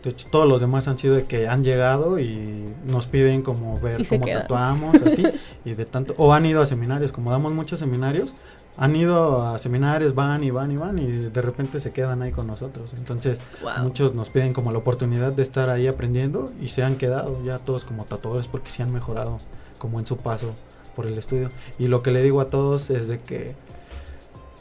[0.07, 3.77] De hecho, todos los demás han sido de que han llegado y nos piden como
[3.79, 4.41] ver cómo quedan.
[4.43, 5.27] tatuamos, así,
[5.65, 8.33] y de tanto, o han ido a seminarios, como damos muchos seminarios,
[8.77, 12.31] han ido a seminarios, van y van y van, y de repente se quedan ahí
[12.31, 12.91] con nosotros.
[12.97, 13.71] Entonces, Wow.
[13.83, 17.57] muchos nos piden como la oportunidad de estar ahí aprendiendo y se han quedado ya
[17.57, 19.39] todos como tatuadores porque se han mejorado
[19.77, 20.53] como en su paso
[20.95, 21.49] por el estudio.
[21.79, 23.55] Y lo que le digo a todos es de que,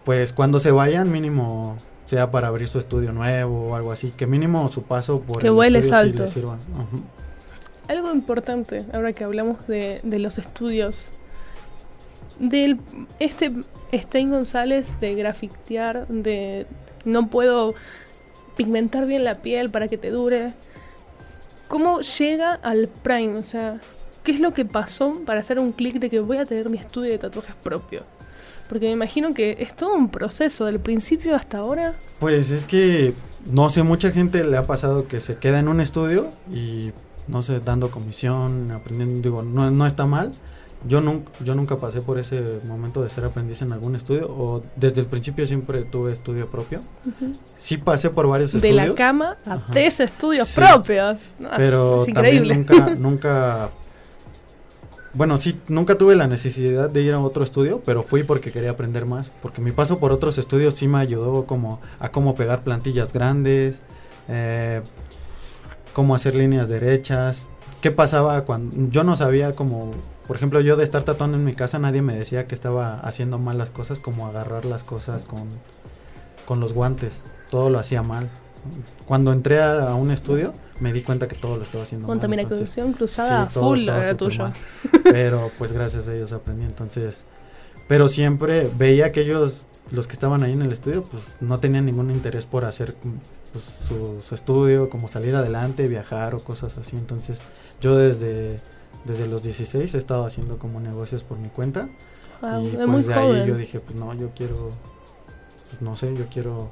[0.05, 1.77] pues cuando se vayan, mínimo
[2.07, 5.49] sea para abrir su estudio nuevo o algo así, que mínimo su paso por Que
[5.49, 6.27] el vueles estudio sí alto.
[6.29, 6.59] sirva.
[7.89, 11.09] Algo importante, ahora que hablamos de, de los estudios,
[12.41, 12.81] del
[13.19, 13.53] este
[13.93, 16.67] Stein González de grafitear, de
[17.05, 17.75] no puedo
[18.57, 20.53] pigmentar bien la piel para que te dure.
[21.69, 23.37] ¿Cómo llega al Prime?
[23.37, 23.81] O sea,
[24.25, 26.79] ¿qué es lo que pasó para hacer un clic de que voy a tener mi
[26.79, 28.01] estudio de tatuajes propio?
[28.69, 31.93] Porque me imagino que es todo un proceso, del principio hasta ahora.
[32.19, 33.15] Pues es que,
[33.53, 36.91] no sé, mucha gente le ha pasado que se queda en un estudio y,
[37.29, 40.33] no sé, dando comisión, aprendiendo, digo, no, no está mal.
[40.87, 44.63] Yo, nunca yo nunca pasé por ese momento de ser aprendiz en algún estudio, o
[44.77, 46.81] desde el principio siempre tuve estudio propio.
[47.59, 48.89] Sí pasé por varios De estudios.
[48.89, 50.61] la cama a tres estudios Sí.
[50.61, 51.23] propios.
[51.41, 52.57] No, pero es también increíble.
[52.59, 53.71] nunca, nunca
[55.17, 58.71] bueno, sí, nunca tuve la necesidad de ir a otro estudio, pero fui porque quería
[58.71, 59.31] aprender más.
[59.41, 63.81] Porque mi paso por otros estudios sí me ayudó como a cómo pegar plantillas grandes,
[64.29, 64.83] eh,
[65.95, 67.49] cómo hacer líneas derechas.
[67.81, 69.93] ¿Qué pasaba cuando yo no sabía como,
[70.27, 73.39] por ejemplo, yo de estar tatuando en mi casa nadie me decía que estaba haciendo
[73.39, 75.49] mal las cosas, como agarrar las cosas con,
[76.45, 77.23] con los guantes.
[77.51, 78.29] Todo lo hacía mal.
[79.07, 82.93] Cuando entré a, a un estudio me di cuenta que todo lo estaba haciendo Contaminación
[82.93, 84.47] cruzada Sí, full era súper tuyo.
[85.05, 86.65] Pero pues gracias a ellos aprendí.
[86.65, 87.25] Entonces,
[87.89, 91.87] pero siempre veía que ellos, los que estaban ahí en el estudio, pues no tenían
[91.87, 92.95] ningún interés por hacer
[93.53, 96.97] pues, su, su estudio, como salir adelante, viajar o cosas así.
[96.97, 97.41] Entonces,
[97.81, 98.57] yo desde,
[99.05, 101.89] desde los 16 he estado haciendo como negocios por mi cuenta.
[102.43, 103.47] Wow, y es pues de ahí joven.
[103.47, 104.69] yo dije, pues no, yo quiero,
[105.69, 106.71] pues no sé, yo quiero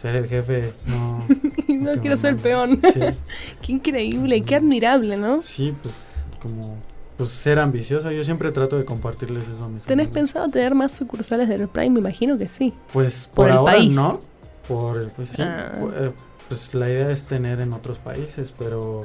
[0.00, 1.24] ser el jefe, no...
[1.68, 2.80] no quiero ser el peón.
[2.82, 3.00] Sí.
[3.62, 5.42] Qué increíble, qué admirable, ¿no?
[5.42, 5.94] Sí, pues
[6.40, 6.76] como
[7.16, 10.14] pues ser ambicioso, yo siempre trato de compartirles eso a mis ¿Tenés amigos.
[10.14, 11.90] pensado tener más sucursales del Prime?
[11.90, 12.72] Me imagino que sí.
[12.92, 13.92] Pues por por, el ahora país?
[13.96, 14.20] no,
[14.68, 15.72] por el pues sí, Ah.
[15.96, 16.12] eh,
[16.48, 19.00] pues la idea es tener en otros países, pero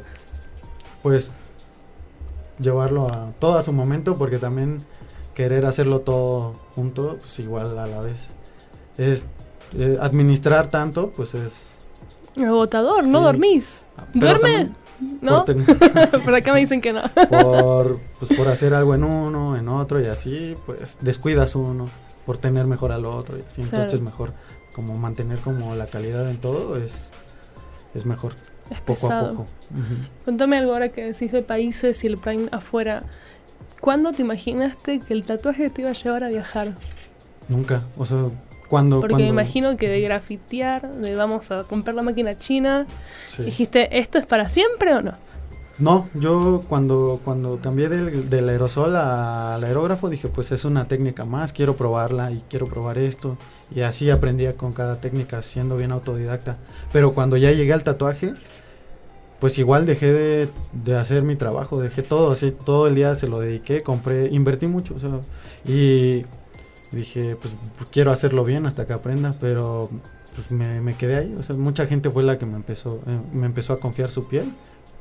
[1.01, 1.31] pues
[2.59, 4.77] llevarlo a todo a su momento porque también
[5.33, 8.35] querer hacerlo todo junto, pues igual a la vez
[8.97, 9.25] es
[9.77, 11.53] eh, administrar tanto, pues es
[12.37, 13.77] Agotador, no dormís.
[14.13, 14.71] pero ¿Duerme?
[15.21, 15.43] ¿No?
[16.25, 17.01] por acá me dicen que no.
[17.29, 21.85] por, pues, por hacer algo en uno, en otro y así, pues descuidas uno
[22.25, 23.61] por tener mejor al otro y así.
[23.61, 24.03] Entonces Claro.
[24.05, 24.33] mejor
[24.73, 27.09] como mantener como la calidad en todo es,
[27.93, 28.33] es mejor,
[28.71, 29.25] Es poco pesado.
[29.27, 29.41] a poco.
[29.71, 30.07] Ujú.
[30.25, 33.03] Contame algo ahora que decís de países y el Prime afuera.
[33.81, 36.73] ¿Cuándo te imaginaste que el tatuaje te iba a llevar a viajar?
[37.49, 38.27] Nunca, o sea,
[38.73, 39.01] cuando...
[39.01, 42.87] Porque me imagino que de grafitear, de vamos a comprar la máquina china,
[43.27, 43.43] sí.
[43.43, 45.13] dijiste, ¿esto es para siempre o no?
[45.77, 50.87] No, yo cuando, cuando cambié del, del aerosol a- al aerógrafo dije, pues es una
[50.87, 53.37] técnica más, quiero probarla y quiero probar esto.
[53.75, 56.57] Y así aprendía con cada técnica, siendo bien autodidacta.
[56.91, 58.33] Pero cuando ya llegué al tatuaje,
[59.39, 63.27] pues igual dejé de, de hacer mi trabajo, dejé todo, así todo el día se
[63.27, 64.95] lo dediqué, compré, invertí mucho.
[64.95, 65.19] o sea,
[65.63, 66.23] y
[66.93, 67.53] dije, pues
[67.91, 69.89] quiero hacerlo bien hasta que aprenda, pero
[70.35, 71.35] pues me, me quedé ahí.
[71.37, 74.27] O sea, mucha gente fue la que me empezó, eh, me empezó a confiar su
[74.27, 74.51] piel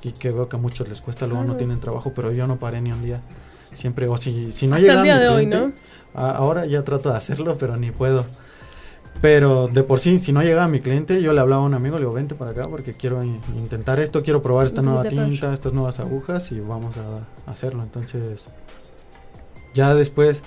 [0.03, 1.53] y que veo que a muchos les cuesta, luego Claro.
[1.55, 3.21] no tienen trabajo, pero yo no paré ni un día.
[3.73, 5.83] Siempre, o si, si no Hasta el llegaba día mi de hoy, cliente,
[6.15, 8.27] a- ahora ya trato de hacerlo, pero ni puedo.
[9.21, 11.97] Pero de por sí, si no llegaba mi cliente, yo le hablaba a un amigo,
[11.97, 15.53] le digo, vente para acá porque quiero in- intentar esto, quiero probar esta nueva tinta,
[15.55, 17.83] estas nuevas agujas y vamos a, a hacerlo.
[17.83, 18.47] Entonces,
[19.75, 20.43] ya después,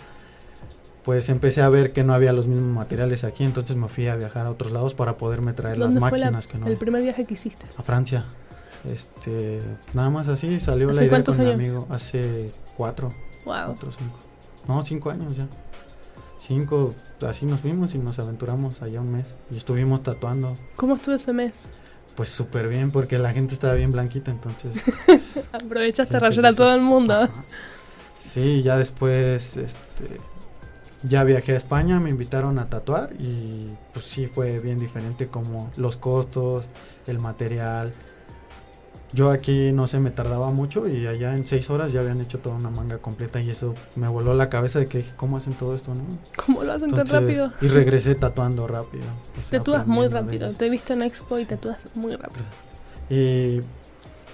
[1.06, 4.16] pues empecé a ver que no había los mismos materiales aquí, entonces me fui a
[4.16, 6.78] viajar a otros lados para poderme traer las ¿Dónde fue la- máquinas que no el
[6.78, 7.66] primer viaje que hiciste?
[7.78, 8.26] a Francia.
[8.86, 9.60] Este,
[9.94, 13.10] nada más así salió ¿Hace la idea con mi amigo hace cuatro,
[13.46, 13.56] Wow.
[13.68, 14.20] cuatro, cinco.
[14.68, 15.48] No, cinco años ya.
[16.38, 16.92] Cinco,
[17.28, 20.54] así nos fuimos y nos aventuramos allá un mes y estuvimos tatuando.
[20.76, 21.70] ¿Cómo estuvo ese mes?
[22.16, 24.76] Pues súper bien porque la gente estaba bien blanquita, entonces.
[25.08, 27.14] pues, Aprovechaste a rayar a todo el mundo.
[27.16, 27.32] Ajá.
[28.20, 30.18] Sí, ya después, este,
[31.06, 35.72] ya viajé a España, me invitaron a tatuar y pues sí fue bien diferente como
[35.78, 36.68] los costos,
[37.08, 37.92] el material.
[39.14, 42.40] Yo aquí no sé, me tardaba mucho y allá en seis horas ya habían hecho
[42.40, 45.54] toda una manga completa y eso me voló la cabeza de que dije, ¿cómo hacen
[45.54, 46.04] todo esto, no?
[46.44, 47.54] ¿Cómo lo hacen tan Entonces, rápido?
[47.62, 49.06] Y regresé tatuando rápido.
[49.40, 50.52] sea, Tatúas muy rápido.
[50.54, 52.44] Te he visto en Expo y tatúas muy rápido.
[53.10, 53.60] Y,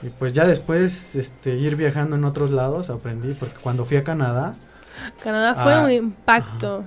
[0.01, 4.03] y pues ya después este, ir viajando en otros lados aprendí, porque cuando fui a
[4.03, 4.53] Canadá,
[5.23, 6.83] Canadá fue Ah, un impacto.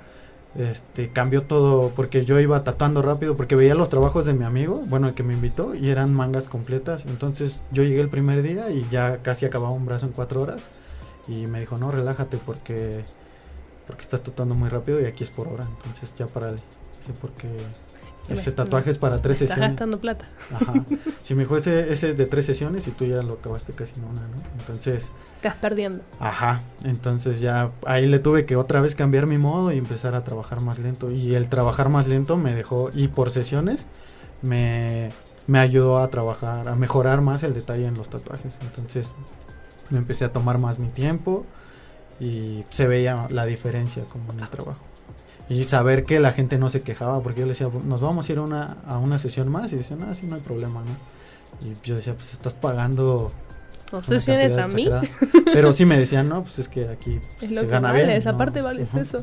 [0.55, 4.81] este, cambió todo, porque yo iba tatuando rápido, porque veía los trabajos de mi amigo,
[4.89, 7.07] bueno, el que me invitó, y eran mangas completas.
[7.07, 10.63] Entonces yo llegué el primer día y ya casi acababa un brazo en cuatro horas.
[11.27, 13.05] Y me dijo, no, relájate porque,
[13.87, 15.65] porque estás tatuando muy rápido y aquí es por hora.
[15.65, 17.49] Entonces ya para Dice, porque
[18.29, 19.71] ese tatuaje es para tres Estás sesiones.
[19.73, 20.29] gastando plata.
[20.55, 20.85] Ajá.
[21.21, 23.99] Si me dijo, ese, ese es de tres sesiones y tú ya lo acabaste casi
[24.01, 24.37] en una, ¿no?
[24.59, 26.03] Entonces, Estás perdiendo.
[26.19, 26.63] ajá.
[26.85, 30.61] Entonces ya ahí le tuve que otra vez cambiar mi modo y empezar a trabajar
[30.61, 31.11] más lento.
[31.11, 33.87] Y el trabajar más lento me dejó, y por sesiones,
[34.43, 35.11] me,
[35.47, 38.55] me ayudó a trabajar, a mejorar más el detalle en los tatuajes.
[38.63, 39.13] Entonces
[39.91, 41.45] me empecé a tomar más mi tiempo
[42.21, 44.83] y se veía la diferencia como en el trabajo.
[45.49, 48.33] Y saber que la gente no se quejaba, porque yo le decía, nos vamos a
[48.33, 51.69] ir a una, a una sesión más, y decían, ah, sí, no hay problema, ¿no?
[51.69, 53.31] Y yo decía, pues estás pagando.
[53.93, 54.87] No sé si eres a mí.
[54.87, 55.43] exagerada".
[55.53, 58.07] Pero sí me decían, no, pues es que aquí Es lo se que gana vale,
[58.07, 58.17] bien.
[58.17, 58.39] esa ¿no?
[58.39, 59.03] parte vale es Ujú.
[59.03, 59.19] eso.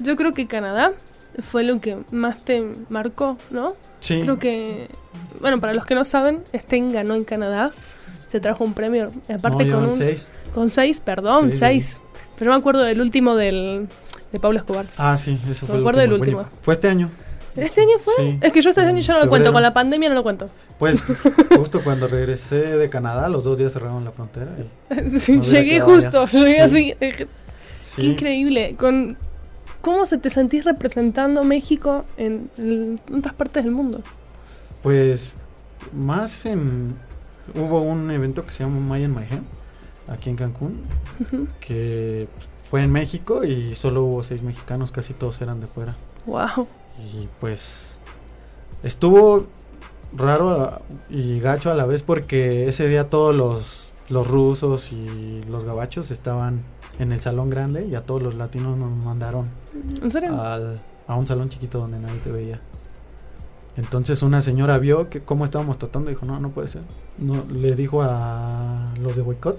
[0.00, 0.92] Yo creo que Canadá
[1.40, 3.74] fue lo que más te marcó, ¿no?
[4.00, 4.88] Sí, Creo que,
[5.40, 7.70] bueno, para los que no saben, Sten ganó en Canadá.
[8.26, 9.94] Se trajo un premio, aparte no, con un...
[9.94, 10.30] seis.
[10.54, 12.00] Con seis, perdón, Sí, sí, seis.
[12.36, 13.88] Pero no me acuerdo del último del,
[14.32, 14.86] de Pablo Escobar.
[14.96, 16.44] Ah, sí, eso fue el acuerdo del último.
[16.62, 17.10] Fue este año.
[17.56, 18.14] ¿Este año fue?
[18.16, 18.38] Sí.
[18.40, 20.46] Es que yo este año ya no lo cuento, con la pandemia no lo cuento.
[20.78, 20.98] Pues
[21.56, 24.48] justo cuando regresé de Canadá, los dos días cerraron la frontera.
[24.58, 26.92] y- Sí, Me llegué justo, llegué Sí.
[27.00, 27.26] así.
[27.96, 28.76] Qué increíble.
[28.78, 29.16] Con,
[29.80, 34.00] ¿Cómo se te sentís representando México en, en otras partes del mundo?
[34.82, 35.32] Pues
[35.92, 36.94] más en...
[37.54, 39.44] Hubo un evento que se llama Maya en My Hand,
[40.08, 40.80] aquí en Cancún,
[41.58, 42.28] que
[42.70, 45.96] fue en México y solo hubo seis mexicanos, casi todos eran de fuera.
[46.26, 46.68] Wow.
[46.98, 47.98] Y pues
[48.84, 49.46] estuvo
[50.12, 55.64] raro y gacho a la vez porque ese día todos los, los rusos y los
[55.64, 56.60] gabachos estaban
[56.98, 59.48] en el salón grande y a todos los latinos nos mandaron
[60.02, 60.40] ¿En serio?
[60.40, 62.60] al- a un salón chiquito donde nadie te veía.
[63.76, 66.82] Entonces una señora vio que cómo estábamos tratando y dijo, no, no puede ser.
[67.18, 69.58] No, le dijo a los de boicot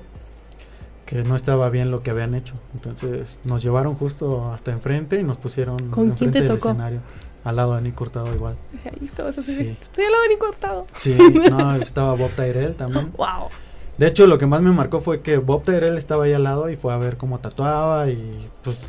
[1.06, 2.54] que no estaba bien lo que habían hecho.
[2.74, 7.02] Entonces nos llevaron justo hasta enfrente y nos pusieron ¿Con quién enfrente te del escenario.
[7.44, 8.56] Al lado de Nick Hurtado igual.
[8.86, 9.56] Ahí estabas así.
[9.56, 9.78] Sí.
[9.82, 10.86] Estoy al lado de Nico Hurtado.
[10.96, 11.18] Sí,
[11.50, 13.12] no, estaba Bob Tyrell también.
[13.18, 13.50] Wow.
[13.98, 16.70] De hecho, lo que más me marcó fue que Bob Tyrell estaba ahí al lado
[16.70, 18.80] y fue a ver cómo tatuaba y pues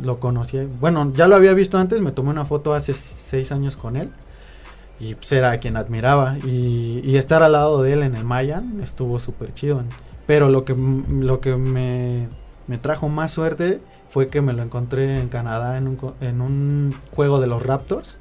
[0.00, 0.66] lo conocía.
[0.80, 4.10] Bueno, ya lo había visto antes, me tomé una foto hace seis años con él
[5.00, 6.38] y pues era a quien admiraba.
[6.44, 9.82] Y, y estar al lado de él en el Mayan estuvo súper chido.
[10.26, 12.28] Pero lo que, lo que me,
[12.66, 16.94] me trajo más suerte fue que me lo encontré en Canadá en un, en un
[17.14, 18.18] juego de los Raptors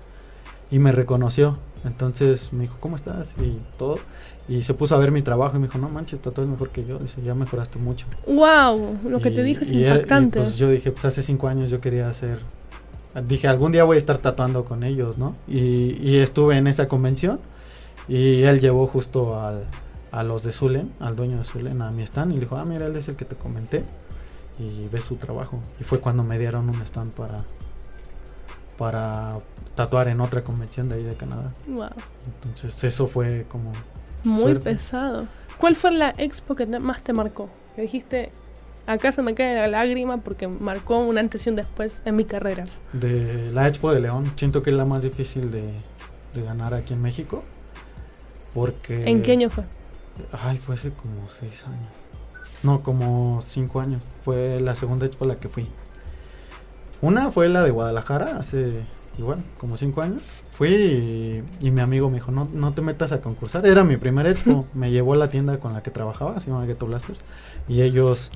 [0.71, 1.57] y me reconoció.
[1.85, 3.35] Entonces me dijo, ¿cómo estás?
[3.39, 3.99] Y todo.
[4.47, 6.83] Y se puso a ver mi trabajo y me dijo, no manches, tatuas mejor que
[6.85, 6.97] yo.
[6.97, 8.05] Dice, ya mejoraste mucho.
[8.27, 8.97] Wow.
[9.07, 10.39] Lo que te dijo es y era- y, impactante.
[10.39, 12.39] pues yo dije, pues hace cinco años yo quería hacer.
[13.27, 15.33] Dije, algún día voy a estar tatuando con ellos, ¿no?
[15.47, 17.39] Y, y estuve en esa convención.
[18.07, 19.65] Y él llevó justo al,
[20.13, 22.31] a los de Zulen, al dueño de Zulen, a mi stand.
[22.31, 23.83] Y le dijo, ah, mira, él es el que te comenté.
[24.59, 25.59] Y ves su trabajo.
[25.79, 27.39] Y fue cuando me dieron un stand para,
[28.77, 29.35] para
[29.75, 31.51] tatuar en otra convención de ahí de Canadá.
[31.67, 31.89] Wow.
[32.25, 33.71] Entonces, eso fue como.
[34.23, 34.59] Muy Fuerte.
[34.71, 35.25] pesado.
[35.57, 37.49] ¿Cuál fue la expo que te- más te marcó?
[37.75, 38.31] Que dijiste,
[38.87, 42.23] acá se me cae la lágrima porque marcó un antes y un después en mi
[42.23, 42.65] carrera.
[42.93, 45.73] De la Expo de León, siento que es la más difícil de,
[46.33, 47.43] de ganar aquí en México.
[48.53, 49.03] Porque.
[49.09, 49.63] ¿En qué año fue?
[50.31, 51.91] Ay, fue hace como seis años.
[52.61, 54.01] No, como cinco años.
[54.21, 55.67] Fue la segunda Expo a la que fui.
[57.01, 58.79] Una fue la de Guadalajara, hace
[59.17, 60.23] igual, como cinco años.
[60.53, 63.65] Fui y, y mi amigo me dijo, no, no te metas a concursar.
[63.65, 64.65] Era mi primer expo.
[64.73, 67.19] me llevó a la tienda con la que trabajaba, se llama Ghetto Blasters.
[67.67, 68.31] Y ellos,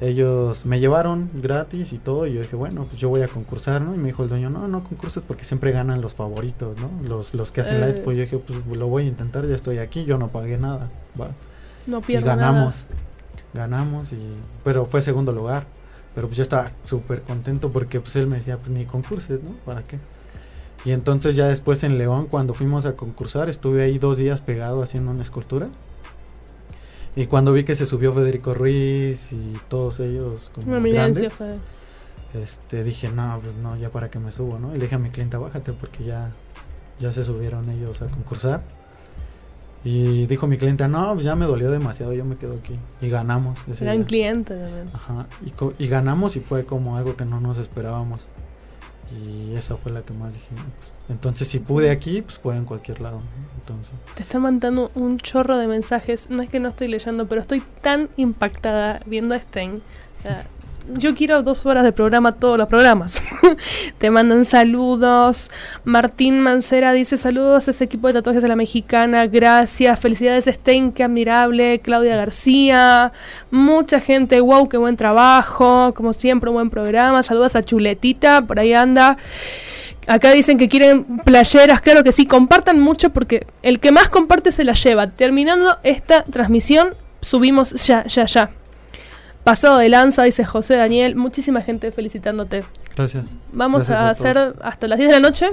[0.00, 2.26] ellos me llevaron gratis y todo.
[2.26, 3.94] Y yo dije, bueno, pues yo voy a concursar, ¿no?
[3.94, 6.90] Y me dijo el dueño, no, no concurses porque siempre ganan los favoritos, ¿no?
[7.08, 7.90] Los, los que hacen la Eh.
[7.90, 8.12] expo.
[8.12, 10.90] Y yo dije, pues lo voy a intentar, ya estoy aquí, yo no pagué nada.
[11.20, 11.30] Va.
[11.86, 12.86] No Y pierdo ganamos.
[13.54, 14.30] Ganamos y
[14.64, 15.66] pero fue segundo lugar.
[16.14, 19.52] Pero pues yo estaba súper contento porque pues él me decía, pues ni concurses, ¿no?
[19.64, 19.98] ¿Para qué?
[20.84, 24.82] Y entonces ya después en León, cuando fuimos a concursar, estuve ahí dos días pegado
[24.82, 25.68] haciendo una escultura.
[27.14, 31.54] Y cuando vi que se subió Federico Ruiz y todos ellos como grandes, fue.
[32.34, 34.70] este, dije, no, pues no, ya para que me subo, ¿no?
[34.70, 36.30] Y le dije a mi clienta, bájate porque ya,
[36.98, 38.62] ya se subieron ellos a concursar.
[39.84, 42.78] Y dijo mi clienta, no, pues ya me dolió demasiado, yo me quedo aquí.
[43.00, 43.58] Y ganamos.
[43.80, 44.86] Gran cliente también.
[44.94, 48.28] Ajá, y, y ganamos y fue como algo que no nos esperábamos.
[49.12, 50.46] Y esa fue la que más dije.
[50.54, 53.18] "No, pues, entonces, si pude aquí, pues puedo en cualquier lado.
[53.60, 56.30] Entonces, Te está mandando un chorro de mensajes.
[56.30, 59.82] No es que no estoy leyendo, pero estoy tan impactada viendo a Stein.
[60.18, 60.46] O sea,
[60.88, 63.22] yo quiero dos horas de programa, todos los programas.
[63.98, 65.50] Te mandan saludos.
[65.84, 69.26] Martín Mancera dice saludos a ese equipo de tatuajes de la mexicana.
[69.26, 69.98] Gracias.
[70.00, 71.78] Felicidades Stein, qué admirable.
[71.78, 73.12] Claudia García.
[73.50, 74.40] Mucha gente.
[74.40, 75.92] Wow, qué buen trabajo.
[75.94, 77.22] Como siempre, un buen programa.
[77.22, 78.42] Saludos a Chuletita.
[78.46, 79.16] Por ahí anda.
[80.06, 84.50] Acá dicen que quieren playeras, claro que sí, compartan mucho porque el que más comparte
[84.50, 85.10] se la lleva.
[85.10, 86.90] Terminando esta transmisión,
[87.20, 88.50] subimos ya, ya, ya.
[89.44, 92.62] Pasado de lanza, dice José Daniel, muchísima gente felicitándote.
[92.96, 93.30] gracias.
[93.52, 95.50] Vamos Gracias a, a hacer hasta las 10 de la noche.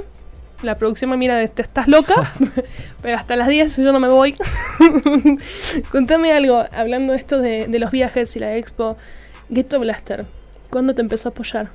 [0.61, 2.33] La producción me mira de "Te estás loca,
[3.01, 4.35] pero hasta las 10 yo no me voy.
[5.91, 8.97] Contame algo, hablando de esto de, de los viajes y la expo.
[9.49, 10.25] Ghetto Blaster,
[10.69, 11.69] ¿cuándo te empezó a apoyar?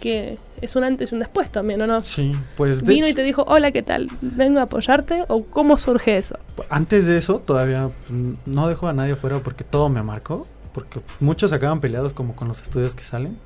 [0.00, 2.00] Que es un antes y un después también, ¿o no?
[2.00, 4.08] Sí, pues de Vino y te dijo, hola, ¿qué tal?
[4.20, 5.24] ¿Vengo a apoyarte?
[5.28, 6.36] ¿O cómo surge eso?
[6.70, 10.44] antes de eso, todavía mm, no dejo a nadie fuera porque todo me marcó.
[10.72, 13.38] Porque muchos acaban peleados como con los estudios que salen.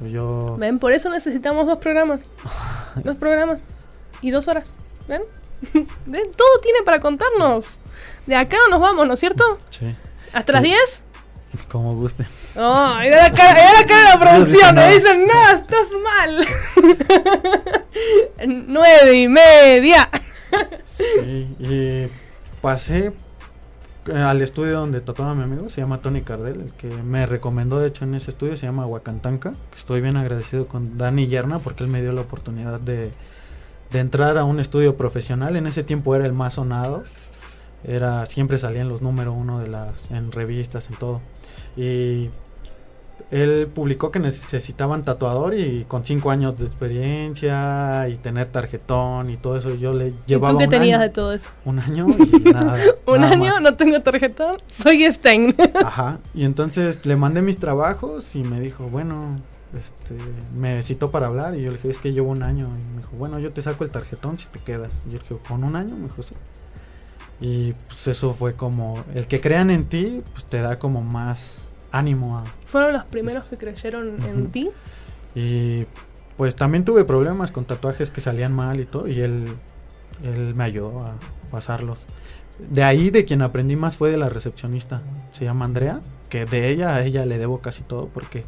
[0.00, 0.56] Yo...
[0.58, 0.78] ¿Ven?
[0.78, 2.20] Por eso necesitamos dos programas.
[2.96, 3.62] dos programas.
[4.20, 4.72] Y dos horas.
[5.08, 5.22] ¿Ven?
[6.06, 6.30] ¿Ven?
[6.36, 7.80] Todo tiene para contarnos.
[8.26, 9.56] De acá no nos vamos, ¿no es cierto?
[9.70, 9.94] Sí.
[10.32, 10.68] ¿Hasta las Sí.
[10.68, 11.02] 10?
[11.72, 12.26] Como gusten.
[12.56, 14.74] Oh, mira la cara, la cara de la producción.
[14.74, 16.46] Me dicen no, estás mal.
[18.66, 20.10] Nueve y media.
[20.84, 22.08] Sí, y
[22.60, 23.12] pasé
[24.14, 27.88] al estudio donde tatuaba mi amigo, se llama Tony Cardell, el que me recomendó de
[27.88, 29.52] hecho en ese estudio, se llama Huacantanca.
[29.76, 33.12] Estoy bien agradecido con Dani Yerna porque él me dio la oportunidad de,
[33.90, 35.56] de entrar a un estudio profesional.
[35.56, 37.04] En ese tiempo era el más sonado,
[37.84, 41.20] era siempre salía en los número uno de las en revistas, en todo.
[41.76, 42.30] Y
[43.30, 49.36] él publicó que necesitaban tatuador y con cinco años de experiencia y tener tarjetón y
[49.36, 51.50] todo eso yo le llevaba ¿Y tú qué un tenías año, de todo eso?
[51.64, 53.62] un año y nada Un nada año, más.
[53.62, 55.54] no tengo tarjetón, soy Stein.
[55.84, 59.40] Ajá, y entonces le mandé mis trabajos y me dijo, bueno,
[59.76, 60.14] este,
[60.58, 62.66] me citó para hablar y yo le dije, es que llevo un año.
[62.68, 65.00] Y me dijo, bueno, yo te saco el tarjetón si te quedas.
[65.06, 65.96] Y yo le dije, ¿con un año?
[65.96, 66.34] Me dijo, sí.
[67.40, 71.65] Y pues eso fue como, el que crean en ti, pues te da como más
[71.92, 72.44] ánimo a...
[72.66, 74.70] Fueron los primeros que creyeron en ti.
[75.34, 75.86] Y
[76.36, 79.44] pues también tuve problemas con tatuajes que salían mal y todo, y él,
[80.22, 81.14] él me ayudó a
[81.50, 82.04] pasarlos.
[82.58, 86.68] De ahí de quien aprendí más fue de la recepcionista, se llama Andrea, que de
[86.70, 88.42] ella a ella le debo casi todo porque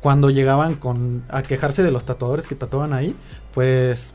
[0.00, 3.14] cuando llegaban con a quejarse de los tatuadores que tatuaban ahí,
[3.52, 4.14] pues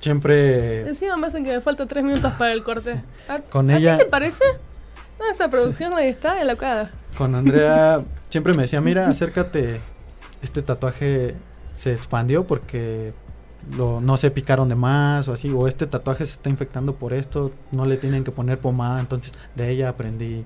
[0.00, 3.02] siempre Encima me hacen que me falta tres minutos para el corte.
[3.28, 4.44] ¿A, Con ¿a ella- ti te parece?
[5.18, 6.90] No, esta producción ahí está, enlocada.
[7.16, 9.80] con Andrea siempre me decía, mira, acércate,
[10.42, 11.34] este tatuaje
[11.72, 13.12] se expandió porque
[13.76, 17.12] lo, no se picaron de más o así, o este tatuaje se está infectando por
[17.12, 20.44] esto, no le tienen que poner pomada, entonces de ella aprendí,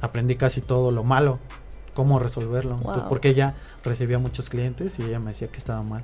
[0.00, 1.38] aprendí casi todo lo malo,
[1.94, 6.02] cómo resolverlo, entonces, porque ella recibía muchos clientes y ella me decía que estaba mal.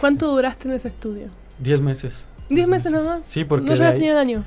[0.00, 1.26] ¿Cuánto duraste en ese estudio?
[1.58, 2.24] Diez meses.
[2.48, 3.24] ¿Diez meses nomás?
[3.24, 4.44] Sí, porque no de llegaste ahí- ni el año.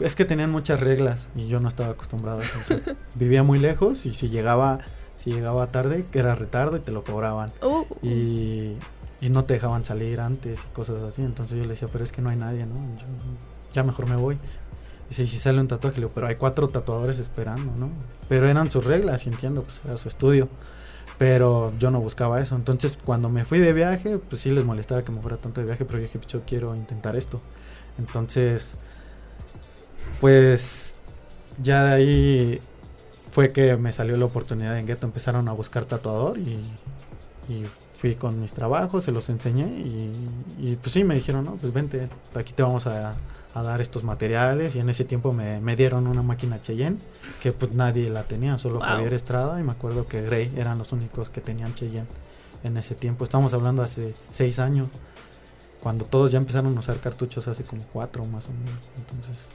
[0.00, 2.58] Es que tenían muchas reglas y yo no estaba acostumbrado a eso.
[2.60, 2.80] o sea,
[3.14, 4.78] vivía muy lejos y si llegaba,
[5.16, 7.50] si llegaba tarde, que era retardo y te lo cobraban.
[7.62, 8.76] Uh, Y,
[9.20, 11.22] y no te dejaban salir antes y cosas así.
[11.22, 12.74] Entonces yo le decía, pero es que no hay nadie, ¿no?
[12.98, 13.06] Yo-
[13.72, 14.38] ya mejor me voy.
[15.08, 17.90] Dice, y si sale un tatuaje, le digo, pero hay cuatro tatuadores esperando, ¿no?
[18.28, 20.48] Pero eran sus reglas, y entiendo, pues era su estudio.
[21.18, 22.54] Pero yo no buscaba eso.
[22.56, 25.66] Entonces cuando me fui de viaje, pues sí les molestaba que me fuera tanto de
[25.66, 27.40] viaje, pero yo dije, "Pues, yo quiero intentar esto.
[27.98, 28.74] Entonces,
[30.20, 30.94] pues
[31.62, 32.60] ya de ahí
[33.32, 35.06] fue que me salió la oportunidad en Gueto.
[35.06, 36.60] Empezaron a buscar tatuador y,
[37.48, 40.10] y fui con mis trabajos, se los enseñé y,
[40.58, 43.12] y, pues sí, me dijeron, no, pues vente, aquí te vamos a,
[43.54, 44.74] a dar estos materiales.
[44.74, 46.98] Y en ese tiempo me, me dieron una máquina Cheyenne
[47.42, 48.88] que pues nadie la tenía, solo Wow.
[48.88, 52.08] Javier Estrada y me acuerdo que Grey eran los únicos que tenían Cheyenne
[52.62, 53.24] en ese tiempo.
[53.24, 54.88] Estamos hablando hace seis años,
[55.80, 58.88] cuando todos ya empezaron a usar cartuchos hace como cuatro más o menos.
[58.98, 59.46] Entonces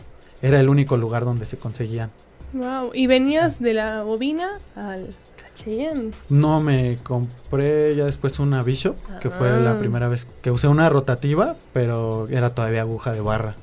[0.45, 2.11] era el único lugar donde se conseguían.
[2.53, 2.91] wow.
[2.93, 5.07] ¿Y venías de la bobina al
[5.55, 6.11] Cheyenne?
[6.29, 9.57] No me compré ya después una Bishop, que fue Ah.
[9.59, 13.55] la primera vez que usé una rotativa, pero era todavía aguja de barra.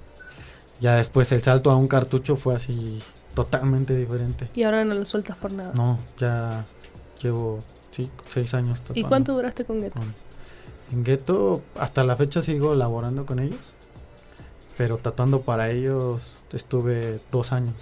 [0.80, 3.00] Ya después el salto a un cartucho fue así
[3.34, 4.48] totalmente diferente.
[4.54, 5.72] Y ahora no lo sueltas por nada.
[5.74, 6.64] No, ya
[7.22, 7.58] llevo
[7.92, 10.00] sí, seis años ¿Y tatuando cuánto duraste con Gueto?
[10.00, 10.14] con-
[10.90, 13.74] En Gueto, hasta la fecha sigo laborando con ellos,
[14.76, 17.74] pero tatuando para ellos estuve dos años.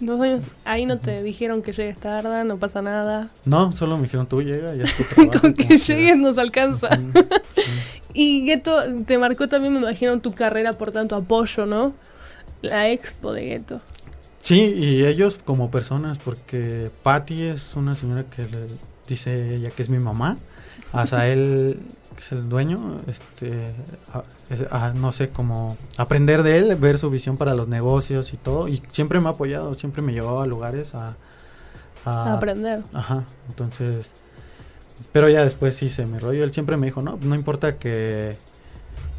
[0.00, 0.44] Dos años.
[0.64, 3.26] Ahí no te dijeron que llegues tarde, no pasa nada.
[3.44, 5.86] No, solo me dijeron tú llega, ya tu trabajo, Con que quieras".
[5.88, 6.88] llegues nos alcanza.
[7.50, 7.62] Sí.
[8.14, 8.74] Y Gueto
[9.06, 11.92] te marcó también, me imagino, tu carrera por tanto apoyo, ¿no?
[12.62, 13.78] La expo de Gueto.
[14.40, 18.66] Sí, y ellos como personas, porque Patty es una señora que le
[19.06, 20.36] dice ella que es mi mamá.
[20.92, 21.80] Azael,
[22.16, 23.74] que es el dueño, este,
[24.12, 28.32] a- es- a- no sé, como aprender de él, ver su visión para los negocios
[28.32, 28.68] y todo.
[28.68, 31.16] Y siempre me ha apoyado, siempre me llevaba a lugares a...
[32.04, 32.82] A aprender.
[32.94, 34.10] Ajá, entonces...
[35.12, 36.42] Pero ya después hice mi rollo.
[36.42, 38.36] Él siempre me dijo, no, no importa que,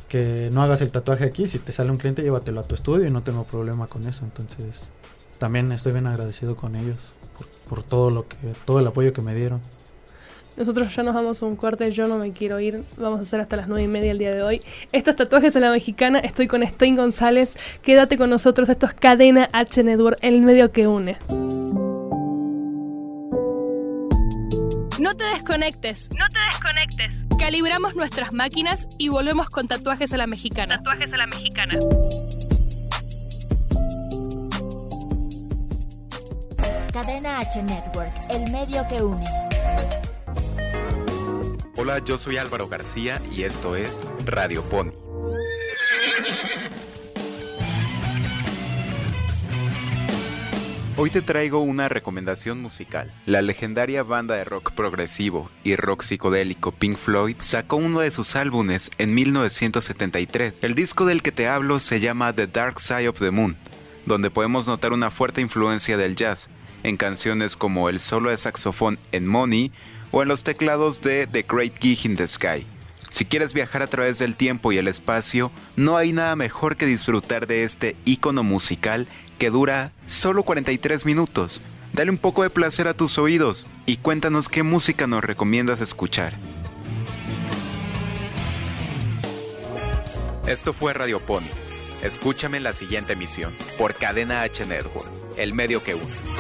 [0.10, 1.48] que no hagas el tatuaje aquí.
[1.48, 4.26] Si te sale un cliente, llévatelo a tu estudio y no tengo problema con eso.
[4.26, 4.90] Entonces,
[5.38, 9.22] también estoy bien agradecido con ellos por, por todo lo que, todo el apoyo que
[9.22, 9.62] me dieron.
[10.60, 12.84] Nosotros ya nos vamos a un corte, yo no me quiero ir.
[12.98, 14.62] Vamos a hacer hasta las nueve y media el día de hoy.
[14.92, 17.58] Estos tatuajes a la mexicana, estoy con Stein González.
[17.82, 21.18] Quédate con nosotros, esto es Cadena H Network, el medio que une.
[25.00, 26.10] No te desconectes.
[26.10, 27.38] No te desconectes.
[27.40, 30.84] Calibramos nuestras máquinas y volvemos con tatuajes a la mexicana.
[30.84, 31.80] Tatuajes a la mexicana.
[36.92, 39.24] Cadena H Network, el medio que une.
[41.82, 44.92] Hola, yo soy Álvaro García y esto es Radio Pony.
[50.98, 53.10] Hoy te traigo una recomendación musical.
[53.26, 58.36] La legendaria banda de rock progresivo y rock psicodélico Pink Floyd sacó uno de sus
[58.36, 60.56] álbumes en 1973.
[60.62, 63.56] El disco del que te hablo se llama The Dark Side of the Moon,
[64.06, 66.50] donde podemos notar una fuerte influencia del jazz
[66.84, 69.72] en canciones como el solo de saxofón en Money
[70.12, 72.66] o en los teclados de The Great Gig in the Sky.
[73.10, 76.86] Si quieres viajar a través del tiempo y el espacio, no hay nada mejor que
[76.86, 79.08] disfrutar de este icono musical
[79.40, 81.60] que dura solo 43 minutos.
[81.94, 86.38] Dale un poco de placer a tus oídos y cuéntanos qué música nos recomiendas escuchar.
[90.48, 91.46] Esto fue Radio Pony.
[92.04, 95.08] Escúchame en la siguiente emisión por Cadena H Network,
[95.38, 96.39] el medio que une.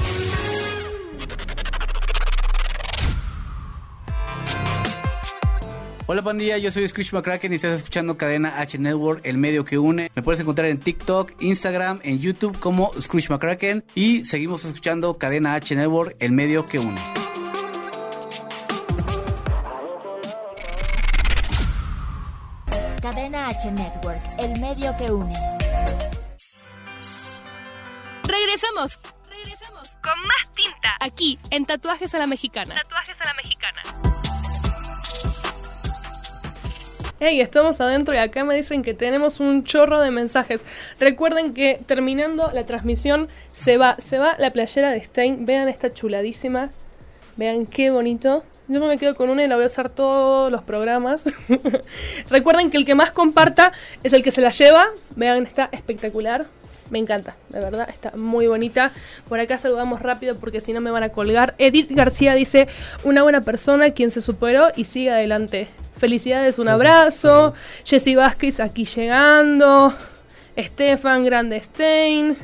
[6.11, 9.77] Hola pandilla, yo soy Screech McCracken y estás escuchando Cadena H Network, el medio que
[9.77, 10.09] une.
[10.15, 15.53] Me puedes encontrar en TikTok, Instagram, en YouTube como Screech McCracken y seguimos escuchando Cadena
[15.53, 16.99] H Network, el medio que une.
[23.03, 25.35] Cadena H Network, el medio que une.
[28.23, 28.99] Regresamos.
[29.29, 29.89] Regresamos.
[30.01, 30.89] Con más tinta.
[31.01, 32.73] Aquí, en Tatuajes a la Mexicana.
[32.81, 33.83] Tatuajes a la mexicana.
[37.21, 40.63] Hey, estamos adentro y acá me dicen que tenemos un chorro de mensajes.
[41.01, 45.45] Recuerden que terminando la transmisión se va, se va la playera de Stein.
[45.45, 46.69] Vean esta chuladísima.
[47.35, 48.45] Vean qué bonito.
[48.69, 51.25] Yo me quedo con una y la voy a usar todos los programas.
[52.29, 54.87] Recuerden que el que más comparta es el que se la lleva.
[55.17, 56.45] Vean, está espectacular.
[56.89, 58.91] Me encanta, de verdad, está muy bonita.
[59.27, 61.53] Por acá saludamos rápido porque si no me van a colgar.
[61.57, 62.67] Edith García dice,
[63.03, 65.67] una buena persona quien se superó y sigue adelante.
[65.97, 67.53] Felicidades, un abrazo.
[67.85, 69.93] Jessy Vázquez aquí llegando.
[70.55, 72.35] Estefan Grande Stein.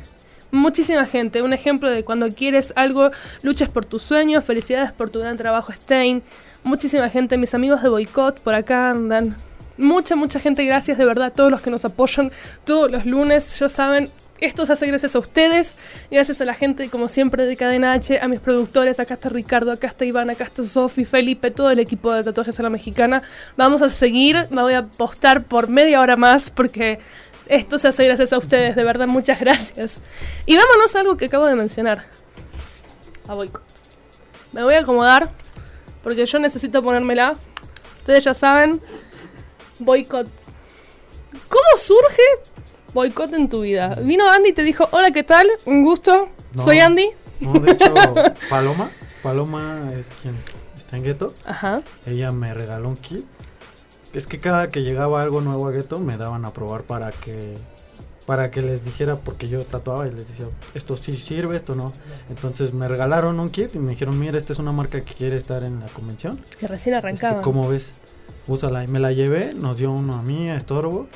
[0.52, 5.20] Muchísima gente, un ejemplo de cuando quieres algo, luchas por tus sueños, felicidades por tu
[5.20, 6.24] gran trabajo, Stein.
[6.64, 9.36] Muchísima gente, mis amigos de Boicot por acá andan.
[9.78, 12.32] Mucha, mucha gente, gracias de verdad a todos los que nos apoyan
[12.64, 13.60] todos los lunes.
[13.60, 15.78] Ya saben, esto se hace gracias a ustedes,
[16.12, 19.00] gracias a la gente, como siempre, de Cadena H, a mis productores.
[19.00, 22.60] Acá está Ricardo, acá está Iván, acá está Sofi, Felipe, todo el equipo de Tatuajes
[22.60, 23.22] a la Mexicana.
[23.56, 27.00] Vamos a seguir, me voy a postar por media hora más porque
[27.48, 30.02] esto se hace gracias a ustedes, de verdad, muchas gracias.
[30.46, 32.06] Y vámonos a algo que acabo de mencionar.
[33.28, 33.64] A boicot.
[34.52, 35.32] Me voy a acomodar
[36.04, 37.34] porque yo necesito ponérmela.
[37.98, 38.82] Ustedes ya saben,
[39.80, 40.28] boicot.
[41.48, 42.55] ¿Cómo surge
[42.96, 43.96] boicot en tu vida?
[44.02, 45.46] Vino Andy y te dijo, hola, ¿qué tal?
[45.66, 46.30] Un gusto.
[46.56, 46.64] No.
[46.64, 47.10] Soy Andy.
[47.42, 47.94] No, de hecho,
[48.50, 48.90] Paloma,
[49.22, 50.36] Paloma es quien
[50.74, 51.34] está en Gueto.
[51.46, 51.82] Ajá.
[52.08, 53.26] Ella me regaló un kit.
[54.14, 57.54] Es que cada que llegaba algo nuevo a Gueto me daban a probar para que
[58.26, 61.92] para que les dijera porque yo tatuaba y les decía esto sí sirve, esto no.
[62.30, 65.36] Entonces me regalaron un kit y me dijeron, "Mira, esta es una marca que quiere
[65.36, 67.42] estar en la convención." Que recién Este, arrancaba.
[67.42, 68.00] ¿Cómo ves?
[68.48, 68.84] Úsala.
[68.84, 71.08] Y me la llevé, nos dio uno a mí, a Estorbo.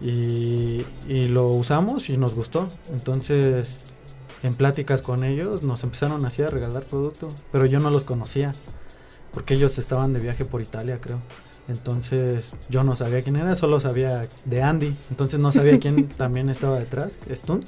[0.00, 2.68] Y, y lo usamos y nos gustó.
[2.92, 3.94] Entonces,
[4.42, 7.28] en pláticas con ellos, nos empezaron así a regalar producto.
[7.52, 8.52] Pero yo no los conocía.
[9.32, 11.20] Porque ellos estaban de viaje por Italia, creo.
[11.68, 14.96] Entonces, yo no sabía quién era, solo sabía de Andy.
[15.10, 17.66] Entonces, no sabía quién también estaba detrás, Stunt.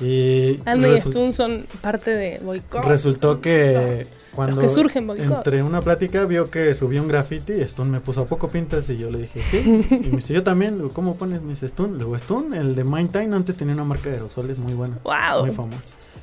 [0.00, 2.84] Y Andy y Stun son parte de boicot.
[2.84, 5.36] Resultó que cuando que surgen boicot.
[5.38, 8.88] entre una plática vio que subí un graffiti y Stun me puso a poco pintas
[8.90, 9.58] y yo le dije sí.
[9.90, 11.42] y me dice yo también, digo, ¿cómo pones?
[11.42, 11.92] Me dice Stun.
[11.98, 14.98] Le digo Stun, el de Mind Time antes tenía una marca de aerosoles muy buena,
[15.04, 15.44] Wow.
[15.44, 15.82] muy famosa.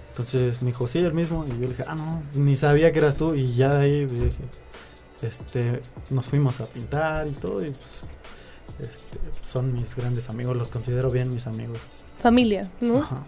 [0.09, 1.43] Entonces me dijo sí, el mismo.
[1.45, 3.35] Y yo le dije, ah, no, ni sabía que eras tú.
[3.35, 4.31] Y ya de ahí dije,
[5.21, 7.59] este, nos fuimos a pintar y todo.
[7.63, 7.77] Y pues,
[8.79, 11.77] este, son mis grandes amigos, los considero bien mis amigos.
[12.17, 12.99] Familia, ¿no?
[13.03, 13.23] Ajá.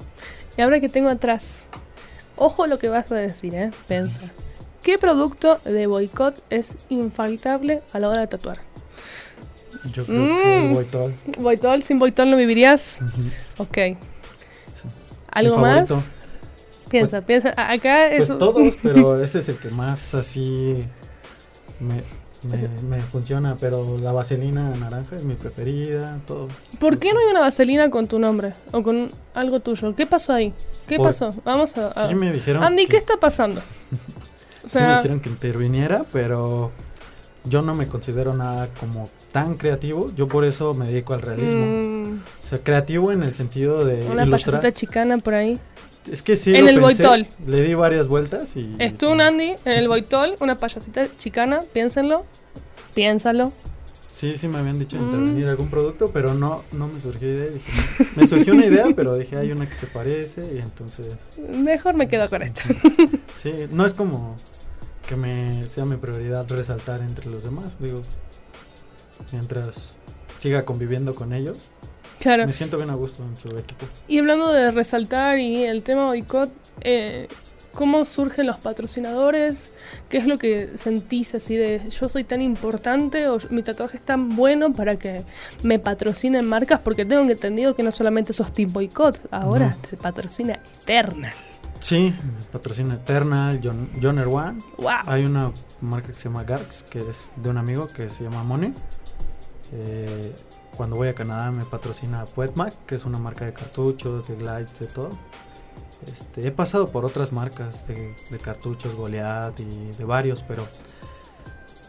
[0.57, 1.61] Y ahora que tengo atrás,
[2.35, 3.71] ojo lo que vas a decir, ¿eh?
[3.87, 4.25] Pensa.
[4.83, 8.57] ¿Qué producto de boicot es infaltable a la hora de tatuar?
[9.93, 10.19] Yo creo
[10.73, 10.77] Mm.
[10.77, 11.11] que todo.
[11.39, 11.83] ¿Boitol?
[11.83, 12.99] ¿Sin boitol no vivirías?
[13.57, 13.77] Ok.
[15.31, 15.89] ¿Algo más?
[16.89, 17.53] Piensa, piensa.
[17.55, 18.37] A- Acá Pues es...
[18.37, 20.79] todos, pero ese es el que más así
[21.79, 22.03] me,
[22.43, 23.55] me, me funciona.
[23.59, 26.47] Pero la vaselina naranja es mi preferida, todo.
[26.79, 28.53] ¿Por qué no hay una vaselina con tu nombre?
[28.71, 29.95] O con algo tuyo.
[29.95, 30.53] ¿Qué pasó ahí?
[30.87, 31.29] ¿Qué Por- pasó?
[31.43, 31.87] Vamos a...
[31.87, 33.61] a- Sí me dijeron, Andy, que, ¿qué está pasando?
[34.65, 36.71] O sí me dijeron que interviniera, pero
[37.45, 40.11] yo no me considero nada como tan creativo.
[40.15, 41.65] Yo por eso me dedico al realismo.
[41.65, 44.71] mm, O sea, creativo en el sentido de una ilustrar.
[44.73, 45.57] chicana por ahí.
[46.11, 47.27] Es que sí, En lo el pensé, boitol.
[47.47, 48.75] Le di varias vueltas y...
[48.79, 52.25] Estuvo un Andy en el boitol, una payasita chicana, piénsenlo.
[52.95, 53.53] Piénsalo.
[54.13, 55.03] Sí, sí me habían dicho Mm.
[55.05, 57.47] intervenir algún producto, pero no, no me surgió idea.
[57.49, 57.71] Dije.
[58.17, 61.15] Me surgió una idea, pero dije, hay una que se parece y entonces,
[61.57, 62.61] Mejor me quedo con esto.
[63.33, 64.35] sí, no es como
[65.07, 67.75] que me sea mi prioridad resaltar entre los demás.
[67.79, 68.01] Digo,
[69.31, 69.93] mientras
[70.39, 71.69] siga conviviendo con ellos,
[72.19, 72.45] Claro.
[72.45, 73.85] me siento bien a gusto en su equipo.
[74.07, 76.51] Y hablando de resaltar y el tema boicot,
[76.81, 77.27] eh,
[77.73, 79.71] ¿cómo surgen los patrocinadores?
[80.09, 84.03] ¿Qué es lo que sentís así de yo soy tan importante o mi tatuaje es
[84.03, 85.23] tan bueno para que
[85.63, 86.81] me patrocinen marcas?
[86.81, 89.77] Porque tengo entendido que no solamente sos Team Boicot, ahora No.
[89.89, 91.31] te patrocina Eternal.
[91.79, 92.13] Sí,
[92.51, 94.59] patrocina Eternal, John, John Erwan.
[94.77, 94.89] ¡Wow!
[95.07, 98.43] Hay una marca que se llama Garx, que es de un amigo que se llama
[98.43, 98.73] Money.
[99.71, 100.33] Eh,
[100.79, 104.79] cuando voy a Canadá me patrocina Poetmac, que es una marca de cartuchos, de glides,
[104.79, 105.09] de todo.
[106.07, 110.65] Este, he pasado por otras marcas de, cartuchos, Goliath y de varios, pero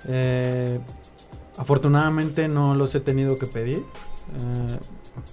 [0.08, 0.80] eh,
[1.56, 3.78] afortunadamente no los he tenido que pedir.
[3.78, 4.78] Eh,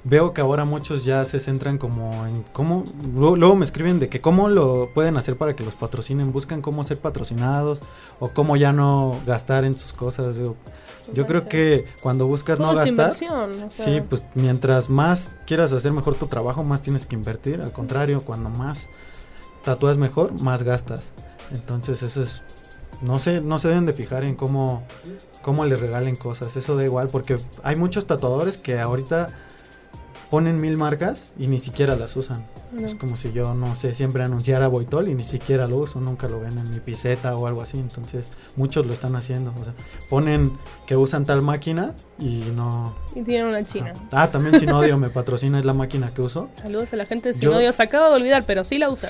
[0.03, 4.20] veo que ahora muchos ya se centran como en cómo, luego, me escriben de que
[4.20, 7.82] cómo lo pueden hacer para que los patrocinen, buscan cómo ser patrocinados
[8.20, 10.38] o cómo ya no gastar en sus cosas.
[11.14, 15.93] Yo creo que cuando buscas no gastar, o sea, sí, pues mientras más quieras hacer
[15.93, 17.62] mejor tu trabajo, más tienes que invertir.
[17.62, 18.89] Al contrario, cuando más
[19.64, 21.14] tatúas mejor, más gastas.
[21.51, 22.41] Entonces eso es,
[23.01, 24.84] no sé, no se deben de fijar en cómo,
[25.41, 26.55] cómo les regalen cosas.
[26.55, 29.28] Eso da igual, porque hay muchos tatuadores que ahorita
[30.30, 32.46] ponen mil marcas y ni siquiera las usan.
[32.72, 32.86] no.
[32.86, 36.28] Es como si yo, no sé, siempre anunciara Boitol y ni siquiera lo uso, nunca
[36.28, 37.78] lo ven en mi piseta o algo así.
[37.78, 39.54] Entonces, muchos lo están haciendo.
[39.60, 39.74] O sea,
[40.10, 42.96] ponen que usan tal máquina y no.
[43.16, 43.94] Y tienen una china.
[44.12, 46.50] Ah, también Sinodio me patrocina, es la máquina que uso.
[46.62, 47.72] Saludos a la gente de Sinodio.
[47.74, 49.10] Se acaba de olvidar, pero sí la usa.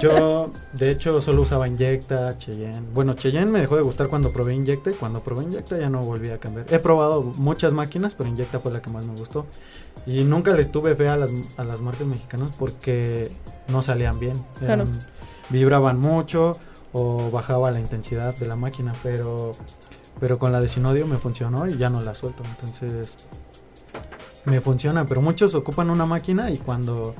[0.00, 2.82] Yo, de hecho, solo usaba Inyecta, Cheyenne.
[2.94, 6.00] Bueno, Cheyenne me dejó de gustar cuando probé Inyecta y cuando probé Inyecta ya no
[6.00, 6.66] volví a cambiar.
[6.72, 9.46] He probado muchas máquinas, pero Inyecta fue la que más me gustó.
[10.06, 13.30] Y nunca les tuve fe a las, a las marcas mexicanas porque
[13.68, 14.34] no salían bien.
[14.58, 14.84] Claro.
[15.50, 16.52] Vibraban mucho
[16.92, 19.52] o bajaba la intensidad de la máquina, pero,
[20.20, 22.42] pero con la de Sinodio me funcionó y ya no la suelto.
[22.44, 23.14] Entonces,
[24.44, 27.14] me funciona, pero muchos ocupan una máquina y cuando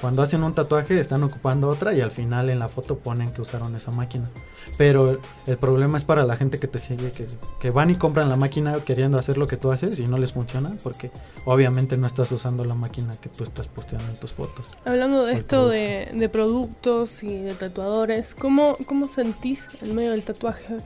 [0.00, 3.42] cuando hacen un tatuaje están ocupando otra y al final en la foto ponen que
[3.42, 4.30] usaron esa máquina.
[4.78, 7.26] Pero el, problema es para la gente que te sigue, que,
[7.60, 10.32] que van y compran la máquina queriendo hacer lo que tú haces y no les
[10.32, 11.10] funciona porque
[11.44, 14.70] obviamente no estás usando la máquina que tú estás posteando en tus fotos.
[14.84, 20.22] Hablando de esto de, de productos y de tatuadores, ¿cómo, ¿cómo sentís el medio del
[20.22, 20.76] tatuaje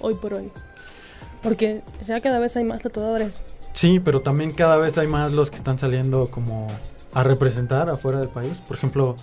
[0.00, 0.50] hoy por hoy?
[1.42, 3.44] Porque ya cada vez hay más tatuadores.
[3.72, 6.66] Sí, pero también cada vez hay más los que están saliendo como
[7.14, 8.58] a representar afuera del país.
[8.66, 9.16] Por ejemplo,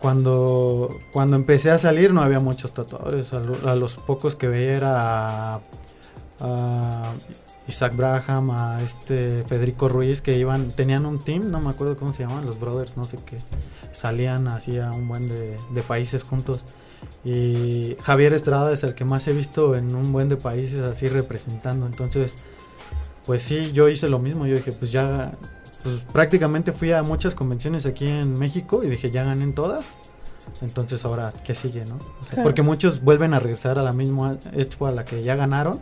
[0.00, 3.32] cuando, cuando empecé a salir no había muchos tatuadores.
[3.32, 5.60] A, lo- a los pocos que veía era
[6.40, 7.14] a,
[7.68, 12.12] Isaac Braham, a este Federico Ruiz, que iban, tenían un team, no me acuerdo cómo
[12.12, 13.38] se llamaban, los brothers, no sé qué.
[13.92, 16.64] Salían así a un buen de, de países juntos.
[17.24, 21.08] Y Javier Estrada es el que más he visto en un buen de países así
[21.08, 21.86] representando.
[21.86, 22.34] Entonces,
[23.24, 24.44] pues sí, yo hice lo mismo.
[24.46, 25.32] Yo dije, pues ya,
[25.82, 29.94] pues prácticamente fui a muchas convenciones aquí en México y dije, ya gané en todas.
[30.60, 31.96] Entonces ahora, ¿qué sigue, no?
[31.96, 32.42] O sea, Claro.
[32.44, 35.80] Porque muchos vuelven a regresar a la misma expo a la que ya ganaron,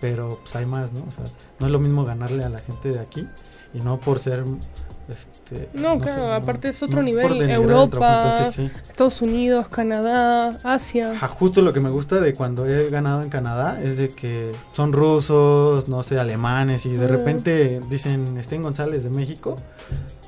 [0.00, 1.04] pero pues hay más, ¿no?
[1.06, 1.24] O sea,
[1.58, 3.26] no es lo mismo ganarle a la gente de aquí
[3.74, 4.44] y no por ser,
[5.16, 5.68] este...
[5.74, 7.98] No, claro, aparte es otro nivel, Europa.
[7.98, 8.70] trabajo, Entonces sí.
[8.82, 11.12] Estados Unidos, Canadá, Asia.
[11.12, 14.52] Ajá, justo lo que me gusta de cuando he ganado en Canadá es de que
[14.72, 17.08] son rusos, no sé, alemanes y de Ah.
[17.08, 19.56] repente dicen Estén González de México,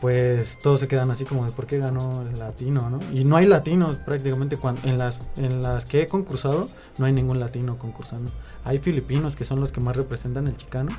[0.01, 3.01] pues todos se quedan así como de por qué ganó el latino, ¿no?
[3.12, 6.66] Y no hay latinos prácticamente cuan- en las en las que he concursado
[6.99, 8.30] no hay ningún latino concursando.
[8.64, 10.91] Hay filipinos que son los que más representan el chicano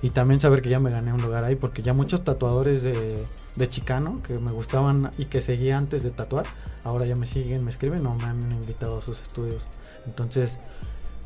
[0.00, 3.18] y también saber que ya me gané un lugar ahí porque ya muchos tatuadores de,
[3.56, 6.46] de chicano que me gustaban y que seguía antes de tatuar,
[6.84, 9.64] ahora ya me siguen, me escriben o me han invitado a sus estudios.
[10.06, 10.58] Entonces,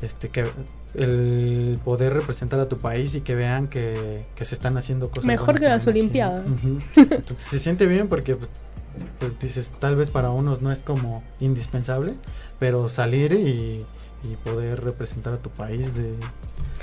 [0.01, 0.43] este que
[0.95, 5.25] el poder representar a tu país y que vean que, que se están haciendo cosas
[5.25, 5.85] Mejor que las.
[5.85, 6.45] Olimpiadas.
[6.95, 8.49] Entonces, se siente bien porque pues,
[9.19, 12.15] pues, dices, tal vez para unos no es como indispensable,
[12.59, 13.85] pero salir y,
[14.23, 16.15] y poder representar a tu país de,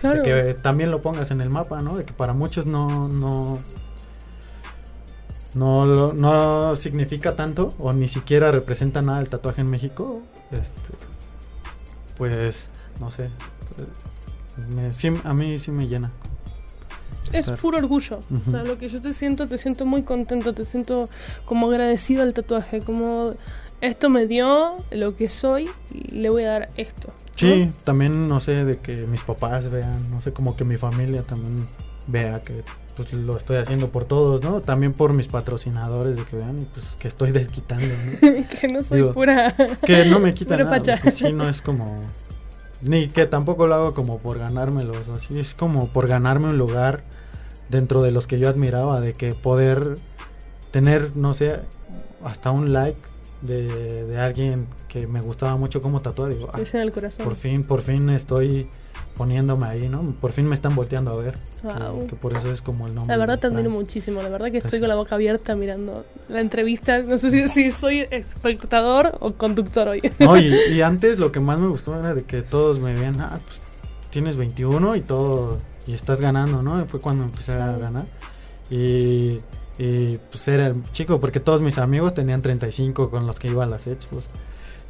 [0.03, 1.96] de que también lo pongas en el mapa, ¿no?
[1.96, 3.59] De que para muchos no no
[5.55, 10.22] no, no significa tanto o ni siquiera representa nada el tatuaje en México,
[10.53, 10.92] este,
[12.16, 12.70] pues
[13.01, 13.30] no sé,
[14.74, 16.12] me- sí, a mí sí me llena.
[17.32, 18.18] Es estar- puro orgullo.
[18.46, 21.09] O sea, lo que yo te siento, te siento muy contento, te siento
[21.44, 23.34] como agradecido al tatuaje, como
[23.80, 27.12] esto me dio lo que soy y le voy a dar esto.
[27.41, 31.22] Sí, también, no sé, de que mis papás vean, no sé, como que mi familia
[31.22, 31.55] también
[32.07, 32.62] vea que
[32.97, 34.61] pues lo estoy haciendo por todos, ¿no?
[34.61, 38.49] También por mis patrocinadores, de que vean y pues que estoy desquitando, ¿no?
[38.61, 39.55] que no soy Digo, pura.
[39.86, 41.11] Que no me quita Pura nada, facha.
[41.11, 41.97] sí, no es como...
[42.82, 46.59] Ni que tampoco lo hago como por ganármelos, o así, es como por ganarme un
[46.59, 47.05] lugar
[47.68, 49.97] dentro de los que yo admiraba, de que poder
[50.70, 51.61] tener, no sé,
[52.24, 52.99] hasta un like
[53.43, 57.24] de, de alguien que me gustaba mucho como tatuar, digo, ah, el corazón.
[57.24, 58.68] por fin, por fin estoy
[59.16, 60.01] poniéndome ahí, ¿no?
[60.20, 61.34] Por fin me están volteando a ver.
[61.34, 62.07] que- Wow.
[62.07, 63.14] Que, por eso es como el nombre.
[63.14, 64.80] La verdad te admiro muchísimo, la verdad que estoy Gracias.
[64.80, 67.01] con la boca abierta mirando la entrevista.
[67.03, 70.01] No sé si, si soy espectador o conductor hoy.
[70.18, 73.20] No, y, y antes lo que más me gustó era de que todos me veían,
[73.20, 73.61] ah, pues
[74.11, 76.82] tienes 21 y todo, y estás ganando, ¿no?
[76.86, 78.07] Fue cuando empecé a ganar.
[78.70, 79.41] Y,
[79.81, 83.64] y, pues era el chico, porque todos mis amigos tenían 35 con los que iba
[83.64, 84.24] a las expos.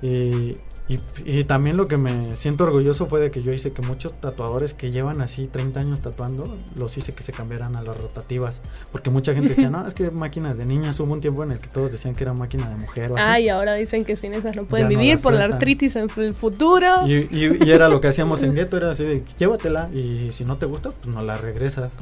[0.02, 0.56] Y,
[0.88, 4.18] y, y también lo que me siento orgulloso fue de que yo hice que muchos
[4.20, 8.60] tatuadores que llevan así 30 años tatuando, los hice que se cambiaran a las rotativas.
[8.90, 10.98] Porque mucha gente decía, no, es que máquinas de niñas.
[10.98, 13.24] Hubo un tiempo en el que todos decían que era máquina de mujer o así.
[13.24, 16.32] Ay, ahora dicen que sin esas no pueden Ya vivir por la artritis en el
[16.34, 17.06] futuro.
[17.06, 20.44] Y, y- y era lo que hacíamos en Gueto, era así de llévatela y si
[20.44, 21.92] no te gusta, pues no la regresas.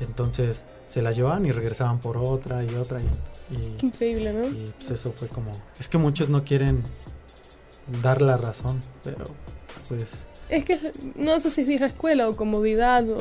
[0.00, 4.46] Entonces se la llevaban y regresaban por otra y otra y, y- increíble, ¿no?
[4.48, 5.50] y, pues eso fue como...
[5.78, 6.82] Es que muchos no quieren
[8.02, 9.24] dar la razón, pero
[9.88, 10.24] pues...
[10.48, 10.78] Es que
[11.16, 13.06] no sé si es vieja escuela o comodidad.
[13.06, 13.18] O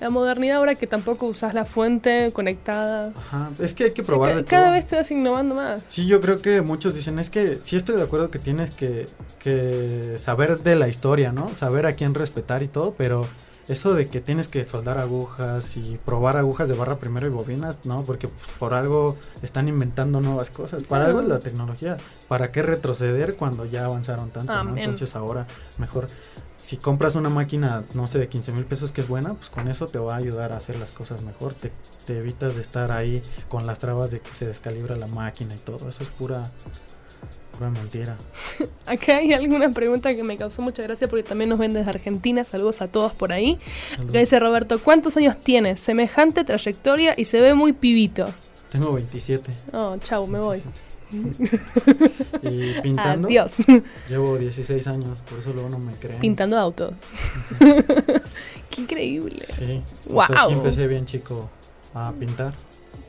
[0.00, 3.12] la modernidad ahora que tampoco usas la fuente conectada.
[3.16, 4.74] Ajá, es que hay que O sea, probar ca- de cada todo.
[4.74, 5.84] vez te vas innovando más.
[5.88, 9.06] Sí, yo creo que muchos dicen, es que sí estoy de acuerdo que tienes que,
[9.38, 11.56] que saber de la historia, ¿no?
[11.56, 13.22] Saber a quién respetar y todo, pero
[13.70, 17.78] eso de que tienes que soldar agujas y probar agujas de barra primero y bobinas,
[17.84, 20.82] no, porque pues, por algo están inventando nuevas cosas.
[20.82, 21.96] Para algo es la tecnología.
[22.28, 24.52] ¿Para qué retroceder cuando ya avanzaron tanto?
[24.64, 24.76] ¿no?
[24.76, 25.46] Entonces ahora
[25.78, 26.06] mejor...
[26.56, 29.66] Si compras una máquina, no sé, de 15 mil pesos que es buena, pues con
[29.66, 31.54] eso te va a ayudar a hacer las cosas mejor.
[31.54, 31.72] Te,
[32.04, 35.58] te evitas de estar ahí con las trabas de que se descalibra la máquina y
[35.58, 35.88] todo.
[35.88, 36.42] Eso es pura,
[37.56, 38.16] pura mentira.
[38.86, 42.44] Acá hay alguna pregunta que me causó mucha gracia porque también nos ven desde Argentina.
[42.44, 43.58] Saludos a todos por ahí.
[43.90, 44.10] Saludos.
[44.10, 45.80] Acá dice Roberto, ¿cuántos años tienes?
[45.80, 48.26] Semejante trayectoria y se ve muy pibito.
[48.70, 49.52] Tengo 27.
[49.72, 50.62] Oh, chau, me voy.
[52.42, 53.56] Y pintando, Adiós.
[54.08, 56.20] llevo 16 años, por eso luego no me creen.
[56.20, 56.94] Pintando autos.
[58.70, 59.44] Qué increíble.
[59.44, 59.82] Sí.
[60.12, 61.50] O sea, sí empecé bien chico
[61.94, 62.54] a pintar.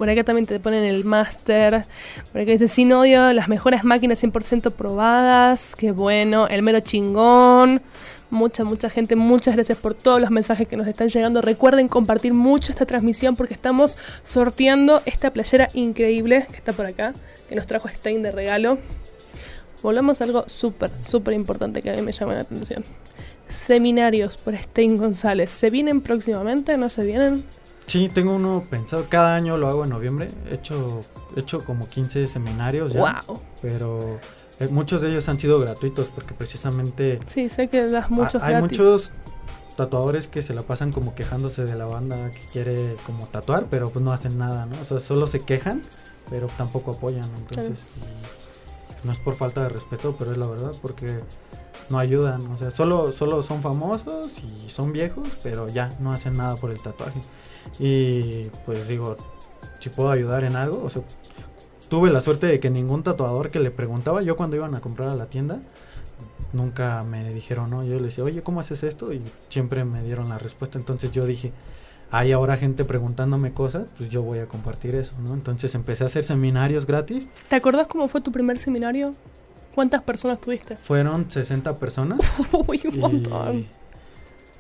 [0.02, 1.86] Por acá también te ponen el máster.
[2.32, 5.76] Por acá dice, sin odio, las mejores máquinas 100% probadas.
[5.76, 6.48] Qué bueno.
[6.48, 7.84] El mero chingón.
[8.32, 9.16] Mucha, mucha gente.
[9.16, 11.40] Muchas gracias por todos los mensajes que nos están llegando.
[11.44, 17.14] Recuerden compartir mucho esta transmisión porque estamos sorteando esta playera increíble que está por acá.
[17.48, 18.80] Que nos trajo Stein de regalo.
[19.84, 22.84] Volvemos a algo súper, súper importante que a mí me llama la atención.
[23.56, 25.52] Seminarios por Stein González.
[25.52, 26.76] ¿Se vienen próximamente?
[26.78, 27.44] ¿No se vienen?
[27.92, 29.08] Sí, tengo uno pensado.
[29.10, 30.28] Cada año lo hago en noviembre.
[30.50, 31.02] He hecho,
[31.36, 33.22] he hecho como 15 seminarios ya.
[33.28, 33.42] ¡Wow!
[33.62, 34.18] Pero
[34.62, 38.46] eh, muchos de ellos han sido gratuitos porque precisamente Sí, sé que das muchos Ha-
[38.48, 38.80] hay gratis.
[38.80, 39.12] muchos
[39.76, 43.90] tatuadores que se la pasan como quejándose de la banda que quiere como tatuar, pero
[43.90, 44.80] pues no hacen nada, ¿no?
[44.82, 45.82] O sea, solo se quejan,
[46.30, 47.88] pero tampoco apoyan, entonces
[49.04, 51.08] y no es por falta de respeto, pero es la verdad porque
[51.92, 56.34] no ayudan, o sea, solo solo son famosos y son viejos, pero ya no hacen
[56.34, 57.20] nada por el tatuaje.
[57.80, 59.18] Y pues digo,
[59.80, 61.04] si puedo ayudar en algo, o sea,
[61.90, 65.10] tuve la suerte de que ningún tatuador que le preguntaba yo cuando iban a comprar
[65.10, 65.62] a la tienda
[66.54, 67.84] nunca me dijeron no.
[67.84, 69.14] Yo les decía, oye, ¿cómo haces esto?
[69.14, 70.78] Y siempre me dieron la respuesta.
[70.78, 71.54] Entonces yo dije,
[72.12, 75.34] hay ahora gente preguntándome cosas, pues yo voy a compartir eso, ¿no?
[75.34, 77.28] Entonces empecé a hacer seminarios gratis.
[77.50, 79.12] ¿Te acordás cómo fue tu primer seminario?
[79.74, 80.76] ¿Cuántas personas tuviste?
[80.76, 82.20] Fueron 60 personas.
[82.68, 83.68] Uy, un montón.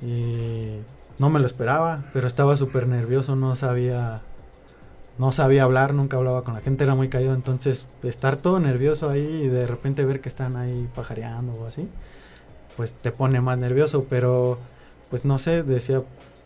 [0.01, 0.79] y,
[1.19, 4.21] no me lo esperaba, pero estaba súper nervioso, no sabía...
[5.17, 9.07] No sabía hablar, nunca hablaba con la gente, era muy caído, entonces estar todo nervioso
[9.09, 11.89] ahí y de repente ver que están ahí pajareando o así,
[12.75, 14.57] pues te pone más nervioso, pero
[15.11, 16.01] pues no sé, decía,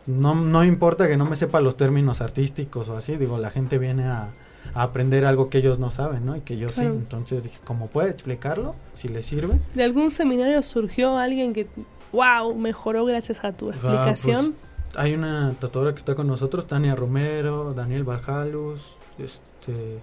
[0.07, 3.77] no, no importa que no me sepa los términos artísticos o así, digo, la gente
[3.77, 4.31] viene a,
[4.73, 6.35] a aprender algo que ellos no saben, ¿no?
[6.35, 6.91] Y que yo Claro.
[6.91, 9.59] sí, entonces dije, como puede explicarlo, si le sirve.
[9.73, 11.67] ¿De algún seminario surgió alguien que,
[12.11, 14.53] wow, mejoró gracias a tu Ah, explicación?
[14.53, 18.81] pues, hay una tatuadora que está con nosotros, Tania Romero, Daniel Barjalus,
[19.17, 20.01] este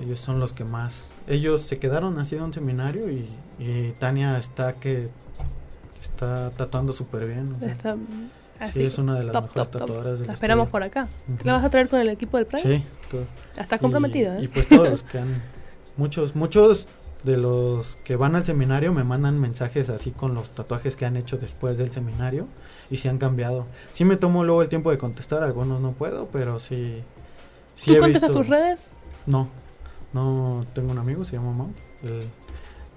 [0.00, 3.28] ellos son los que más ellos se quedaron así de un seminario y,
[3.60, 5.08] y Tania está que
[6.00, 7.52] está tatuando súper bien.
[7.52, 7.96] o sea, Está
[8.60, 11.06] así, sí, es una de las top, mejores top, tatuadoras La esperamos por acá.
[11.44, 12.62] ¿La vas a traer con el equipo del Pride?
[12.78, 13.24] Sí, todo.
[13.56, 14.50] Estás Y- comprometida, y, ¿eh?
[14.52, 15.42] pues todos los que han
[15.96, 16.88] muchos muchos
[17.22, 21.16] de los que van al seminario me mandan mensajes así con los tatuajes que han
[21.16, 22.48] hecho después del seminario
[22.90, 23.64] y si han cambiado.
[23.92, 27.02] Sí me tomo luego el tiempo de contestar, algunos no puedo, pero sí.
[27.76, 28.92] sí ¿Tú he contestas visto- tus redes?
[29.24, 29.48] No,
[30.12, 31.70] no tengo un amigo, se llama Mau.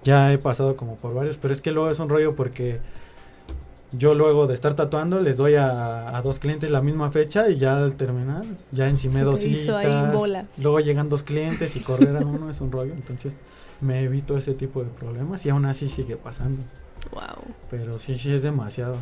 [0.03, 2.80] ya he pasado como por varios, pero es que luego es un rollo porque
[3.92, 7.56] yo luego de estar tatuando les doy a, a dos clientes la misma fecha y
[7.56, 10.14] ya al terminar ya encimé dos citas.
[10.14, 10.46] bolas.
[10.62, 13.34] Luego llegan dos clientes y correr a uno es un rollo, entonces
[13.80, 16.60] me evito ese tipo de problemas y aún así sigue pasando.
[17.12, 17.54] Wow.
[17.70, 18.98] Pero sí, sí es demasiado.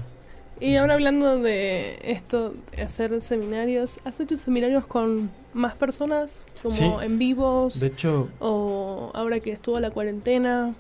[0.60, 6.44] Y ahora hablando de esto, de hacer seminarios, ¿has hecho seminarios con más personas?
[6.62, 6.86] Como Sí.
[7.02, 7.80] en vivos.
[7.82, 10.72] De hecho, O ahora que estuvo la cuarentena,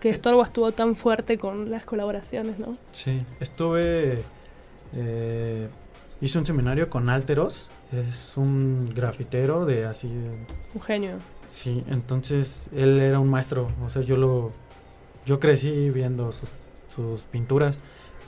[0.00, 2.76] que Wars estuvo tan fuerte con las colaboraciones, ¿no?
[2.92, 4.22] Sí, estuve.
[4.94, 5.68] eh,
[6.20, 7.68] hice un seminario con Alteros.
[7.92, 10.08] Es un grafitero de así.
[10.74, 11.18] Un genio.
[11.48, 13.70] sí, entonces él era un maestro.
[13.84, 14.52] O sea, yo lo.
[15.24, 16.50] Yo crecí viendo sus,
[16.88, 17.78] sus pinturas.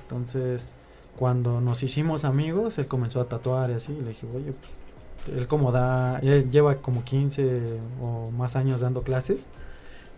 [0.02, 0.70] Entonces,
[1.16, 3.92] cuando nos hicimos amigos, él comenzó a tatuar y así.
[3.92, 5.36] Y le dije, oye, pues.
[5.36, 6.18] Él como da.
[6.20, 9.46] Él lleva como 15 o más años dando clases.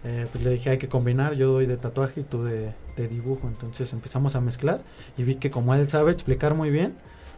[0.05, 3.09] Eh, pues le dije hay que combinar, yo doy de tatuaje y tú de, de
[3.09, 4.81] dibujo, entonces empezamos a mezclar
[5.19, 6.95] y vi que como él sabe explicar muy bien,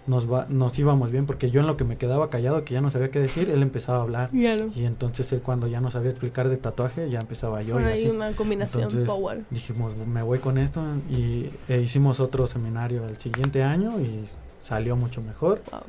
[0.06, 2.80] nos, va, nos íbamos bien, porque yo en lo que me quedaba callado, que ya
[2.80, 4.30] no sabía qué decir, él empezaba a hablar.
[4.30, 4.68] Claro.
[4.74, 7.92] Y entonces él cuando ya no sabía explicar de tatuaje, ya empezaba yo Fue y
[7.92, 8.08] así.
[8.08, 9.44] una combinación Entonces, power.
[9.50, 14.28] Dijimos, me voy con esto y e hicimos otro seminario el siguiente año y
[14.60, 15.62] salió mucho mejor.
[15.70, 15.80] Wow.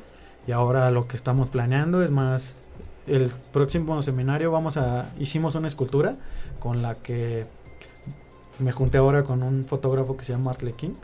[0.46, 2.63] Y ahora lo que estamos planeando es más
[3.06, 6.16] el próximo seminario vamos a hicimos una escultura
[6.58, 7.46] con la que
[8.58, 10.94] me junté ahora con un fotógrafo que se llama Arlequín.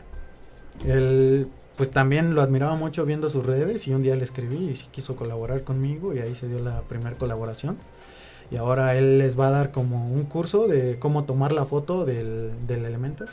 [0.85, 1.47] Él
[1.77, 5.15] pues también lo admiraba mucho viendo sus redes y un día le escribí y quiso
[5.15, 7.77] colaborar conmigo y ahí se dio la primera colaboración.
[8.49, 12.05] Y ahora él les va a dar como un curso de cómo tomar la foto
[12.05, 13.25] del, del elemento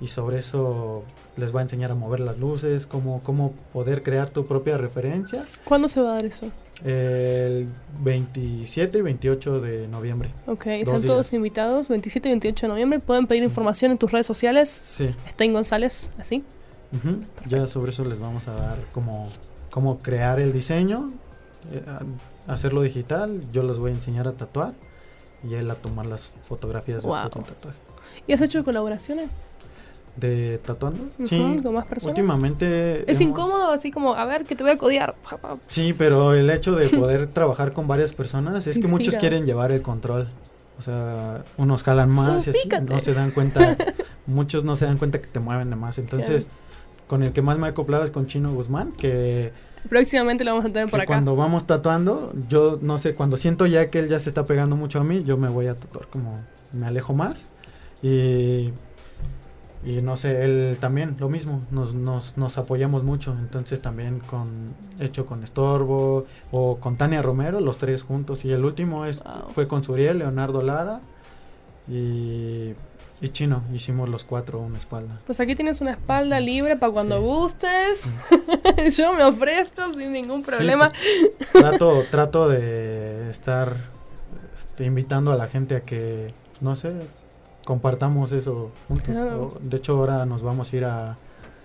[0.00, 1.04] y sobre eso
[1.36, 5.44] les va a enseñar a mover las luces, cómo, cómo poder crear tu propia referencia
[5.64, 6.50] ¿Cuándo se va a dar eso?
[6.84, 7.68] el
[8.00, 10.30] 27 y 28 de noviembre.
[10.46, 11.06] Ok, están días.
[11.06, 13.00] todos invitados, 27 y 28 de noviembre.
[13.00, 13.46] Pueden pedir Sí.
[13.48, 14.68] información en tus redes sociales.
[14.68, 15.14] Sí.
[15.32, 16.44] Stein González, así.
[16.92, 17.20] Ujú.
[17.48, 19.26] Ya sobre eso les vamos a dar como
[19.70, 21.08] cómo crear el diseño,
[21.72, 21.82] eh,
[22.46, 23.42] hacerlo digital.
[23.50, 24.72] Yo les voy a enseñar a tatuar
[25.46, 27.24] y él a tomar las fotografías Wow.
[27.24, 27.78] después del tatuaje.
[28.26, 29.28] ¿Y has hecho colaboraciones?
[30.16, 31.02] ¿De tatuando?
[31.18, 31.56] Ujú, sí.
[31.62, 32.16] ¿Con más personas?
[32.16, 33.10] Últimamente.
[33.10, 35.14] Es hemos- incómodo, así como, a ver, que te voy a codiar.
[35.66, 39.72] Sí, pero el hecho de poder trabajar con varias personas es que muchos quieren llevar
[39.72, 40.28] el control.
[40.78, 43.76] O sea, unos jalan más y así, no se dan cuenta,
[44.26, 45.96] muchos no se dan cuenta que te mueven de más.
[45.98, 46.48] Entonces,
[47.06, 49.52] con el que más me he acoplado es con Chino Guzmán, que,
[49.88, 51.06] Próximamente lo vamos a tener por acá.
[51.06, 54.76] cuando vamos tatuando, yo no sé, cuando siento ya que él ya se está pegando
[54.76, 56.34] mucho a mí, yo me voy a tatuar como
[56.72, 57.46] me alejo más.
[58.02, 58.72] Y,
[59.86, 63.34] y no sé, él también, lo mismo, nos, nos, nos apoyamos mucho.
[63.38, 68.44] Entonces también con hecho con Estorbo o con Tania Romero, los tres juntos.
[68.44, 69.50] Y el último es, Wow.
[69.54, 71.00] fue con Suriel, Leonardo Lara
[71.88, 72.74] y,
[73.20, 73.62] y Chino.
[73.72, 75.16] Hicimos los cuatro una espalda.
[75.26, 77.22] Pues aquí tienes una espalda libre para cuando Sí.
[77.22, 78.10] gustes.
[78.96, 80.90] Yo me ofrezco sin ningún Sí, problema.
[80.90, 83.76] pues, trato, trato de estar
[84.54, 86.92] este, invitando a la gente a que, no sé,
[87.66, 89.08] compartamos eso juntos.
[89.08, 89.52] Claro.
[89.60, 91.16] De hecho, ahora nos vamos a ir a,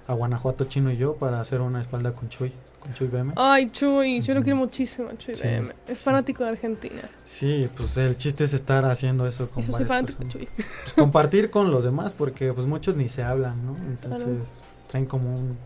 [0.07, 3.33] a Guanajuato, Chino y yo, para hacer una espalda con Chuy, con Chuy BM.
[3.37, 5.43] Ay, Chuy, yo lo quiero muchísimo, Chuy Sí.
[5.47, 5.73] BM.
[5.87, 7.01] Es fanático de Argentina.
[7.23, 10.29] Sí, pues el chiste es estar haciendo eso con yo soy fanático de.
[10.29, 10.49] Chuy.
[10.55, 13.75] Pues, compartir con los demás, porque pues muchos ni se hablan, ¿no?
[13.85, 14.47] Entonces
[14.89, 15.57] traen como un...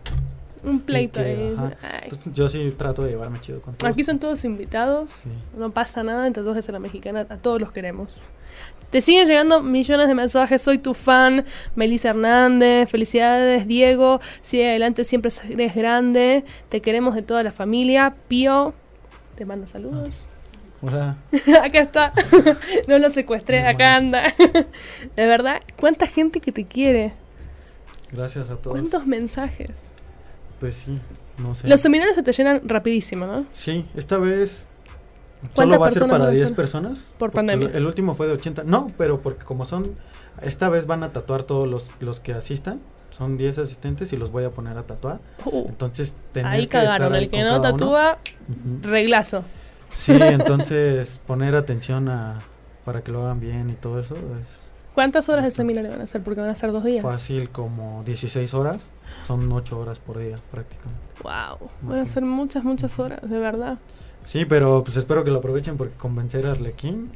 [0.66, 1.56] Un pleito ahí.
[2.04, 3.92] Entonces, yo sí trato de llevarme chido con todos.
[3.92, 5.12] Aquí son todos invitados.
[5.24, 5.30] Sí.
[5.58, 7.26] No pasa nada en Tatuajes a la Mexicana.
[7.30, 8.16] A todos los queremos.
[8.90, 10.62] Te siguen llegando millones de mensajes.
[10.62, 11.46] Soy tu fan.
[11.76, 12.90] Melissa Hernández.
[12.90, 14.20] Felicidades, Diego.
[14.42, 15.04] Sigue adelante.
[15.04, 16.46] Siempre eres grande.
[16.70, 18.14] Te queremos de toda la familia.
[18.28, 18.74] Pío.
[19.36, 20.28] Te manda saludos.
[20.82, 21.18] Hola.
[21.64, 22.14] Acá está.
[22.88, 23.62] no lo secuestré.
[23.62, 24.34] Mi Acá anda.
[25.16, 25.62] de verdad.
[25.78, 27.14] ¿Cuánta gente que te quiere?
[28.12, 28.78] Gracias a todos.
[28.78, 29.72] ¿Cuántos mensajes?
[30.60, 31.00] Pues sí,
[31.38, 31.68] no sé.
[31.68, 33.46] Los seminarios se te llenan rapidísimo, ¿no?
[33.54, 34.68] Sí, esta vez
[35.54, 36.56] ¿Cuántas solo va a ser para van a 10 ser?
[36.56, 37.14] personas.
[37.18, 37.70] Por pandemia.
[37.70, 38.64] El, el último fue de 80.
[38.64, 39.92] No, pero porque como son,
[40.42, 42.82] esta vez van a tatuar todos los, los que asistan.
[43.12, 45.20] Son 10 asistentes y los voy a poner a tatuar.
[45.46, 47.14] Uh, Entonces, tener ahí que estar cagaron.
[47.14, 47.62] ahí El que no uno.
[47.62, 48.18] tatúa,
[48.82, 49.44] reglazo.
[49.90, 52.40] Sí, entonces poner atención a
[52.84, 56.04] para que lo hagan bien y todo eso es ¿Cuántas horas de seminario van a
[56.06, 56.22] hacer?
[56.24, 57.04] Porque van a ser dos días.
[57.04, 58.88] fácil como 16 horas.
[59.24, 61.00] Son 8 horas por día prácticamente.
[61.24, 61.70] Wow.
[61.82, 63.80] Van a ser muchas, muchas horas, de verdad.
[64.24, 67.10] Sí, pero pues espero que lo aprovechen porque convencer a Arlequín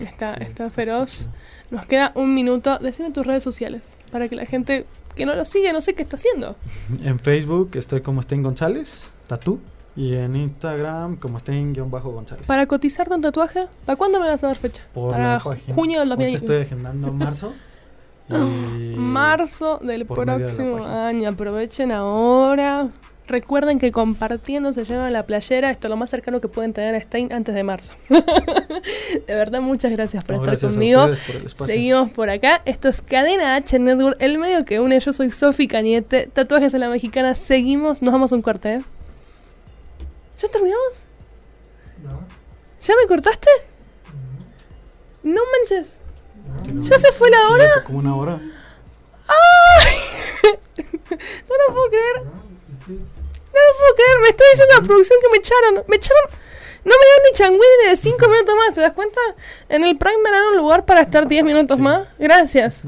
[0.00, 1.28] Está, Este, está feroz.
[1.70, 2.78] Nos queda un minuto.
[2.78, 6.02] Decime tus redes sociales para que la gente que no lo sigue no sé qué
[6.02, 6.56] está haciendo.
[7.04, 9.60] En Facebook estoy como Sten González, tatú.
[9.96, 12.46] Y en Instagram como Sten-González.
[12.48, 14.82] Para cotizarte un tatuaje, ¿para cuándo me vas a dar fecha?
[14.92, 15.72] Por para la página.
[15.72, 16.36] junio del Ahorita 2020.
[16.36, 17.52] estoy agendando marzo.
[18.28, 21.28] y- Marzo del de próximo año.
[21.30, 22.88] Aprovechen ahora.
[23.26, 25.70] Recuerden que compartiendo se llevan la playera.
[25.70, 27.94] Esto es lo más cercano que pueden tener a Stein antes de marzo.
[28.10, 31.06] de verdad, muchas gracias por No, estar gracias conmigo.
[31.56, 31.66] por.
[31.66, 32.60] Seguimos por acá.
[32.66, 35.00] Esto es Cadena H Network, el medio que une.
[35.00, 36.26] Yo soy Sofi Cañete.
[36.26, 37.34] Tatuajes en la mexicana.
[37.34, 38.02] Seguimos.
[38.02, 38.74] Nos vamos a un corte.
[38.74, 38.82] ¿eh?
[40.42, 41.02] ¿Ya terminamos?
[42.82, 43.48] ¿Ya me cortaste?
[45.22, 45.96] No manches.
[46.80, 47.64] ¿Ya se fue la hora?
[47.66, 48.40] ya fue como una hora.
[51.48, 52.22] No lo puedo creer.
[52.24, 54.20] No lo puedo creer.
[54.20, 55.84] Me está diciendo la producción que me echaron.
[55.88, 56.24] Me echaron.
[56.84, 58.74] No me dan ni de 5 minutos más.
[58.74, 59.20] ¿Te das cuenta?
[59.68, 62.04] En el Prime me dan un lugar para estar 10 minutos más.
[62.18, 62.84] Gracias.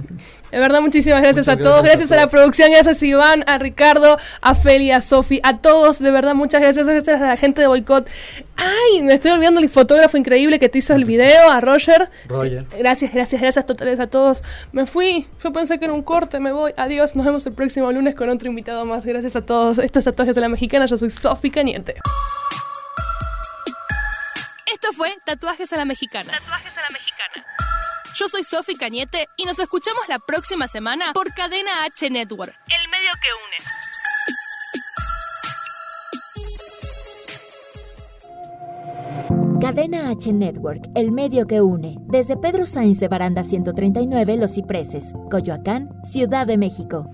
[0.50, 1.82] De verdad, muchísimas gracias a todos.
[1.82, 2.70] gracias a la producción.
[2.70, 5.98] Gracias a Iván, a Ricardo, a Feli, a Sofi, a todos.
[5.98, 6.86] De verdad, muchas gracias.
[6.86, 8.06] Gracias a la gente de Boicot.
[8.56, 12.08] Ay, me estoy olvidando el fotógrafo increíble que te hizo el video, a Roger.
[12.28, 12.66] Roger.
[12.70, 14.42] Sí, gracias, gracias, gracias totales a todos.
[14.72, 15.26] Me fui.
[15.42, 16.72] Yo pensé que era un corte, me voy.
[16.76, 17.16] Adiós.
[17.16, 19.04] Nos vemos el próximo lunes con otro invitado más.
[19.04, 19.78] Gracias a todos.
[19.78, 20.86] Estos tatuajes de la mexicana.
[20.86, 21.96] Yo soy Sofi Cañete.
[24.88, 26.30] Esto fue Tatuajes a la Mexicana.
[26.30, 27.44] Tatuajes a la mexicana.
[28.14, 32.54] Yo soy Sofi Cañete y nos escuchamos la próxima semana por Cadena H Network.
[32.68, 33.28] El medio que
[39.50, 39.60] une.
[39.60, 41.96] Cadena H Network, el medio que une.
[42.02, 47.10] Desde Pedro Sainz de Baranda 139, Los Cipreses, Coyoacán, Ciudad de México.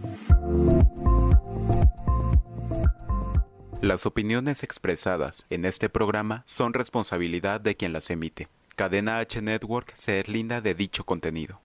[3.82, 8.46] Las opiniones expresadas en este programa son responsabilidad de quien las emite.
[8.76, 11.58] Cadena H Network se deslinda de dicho contenido.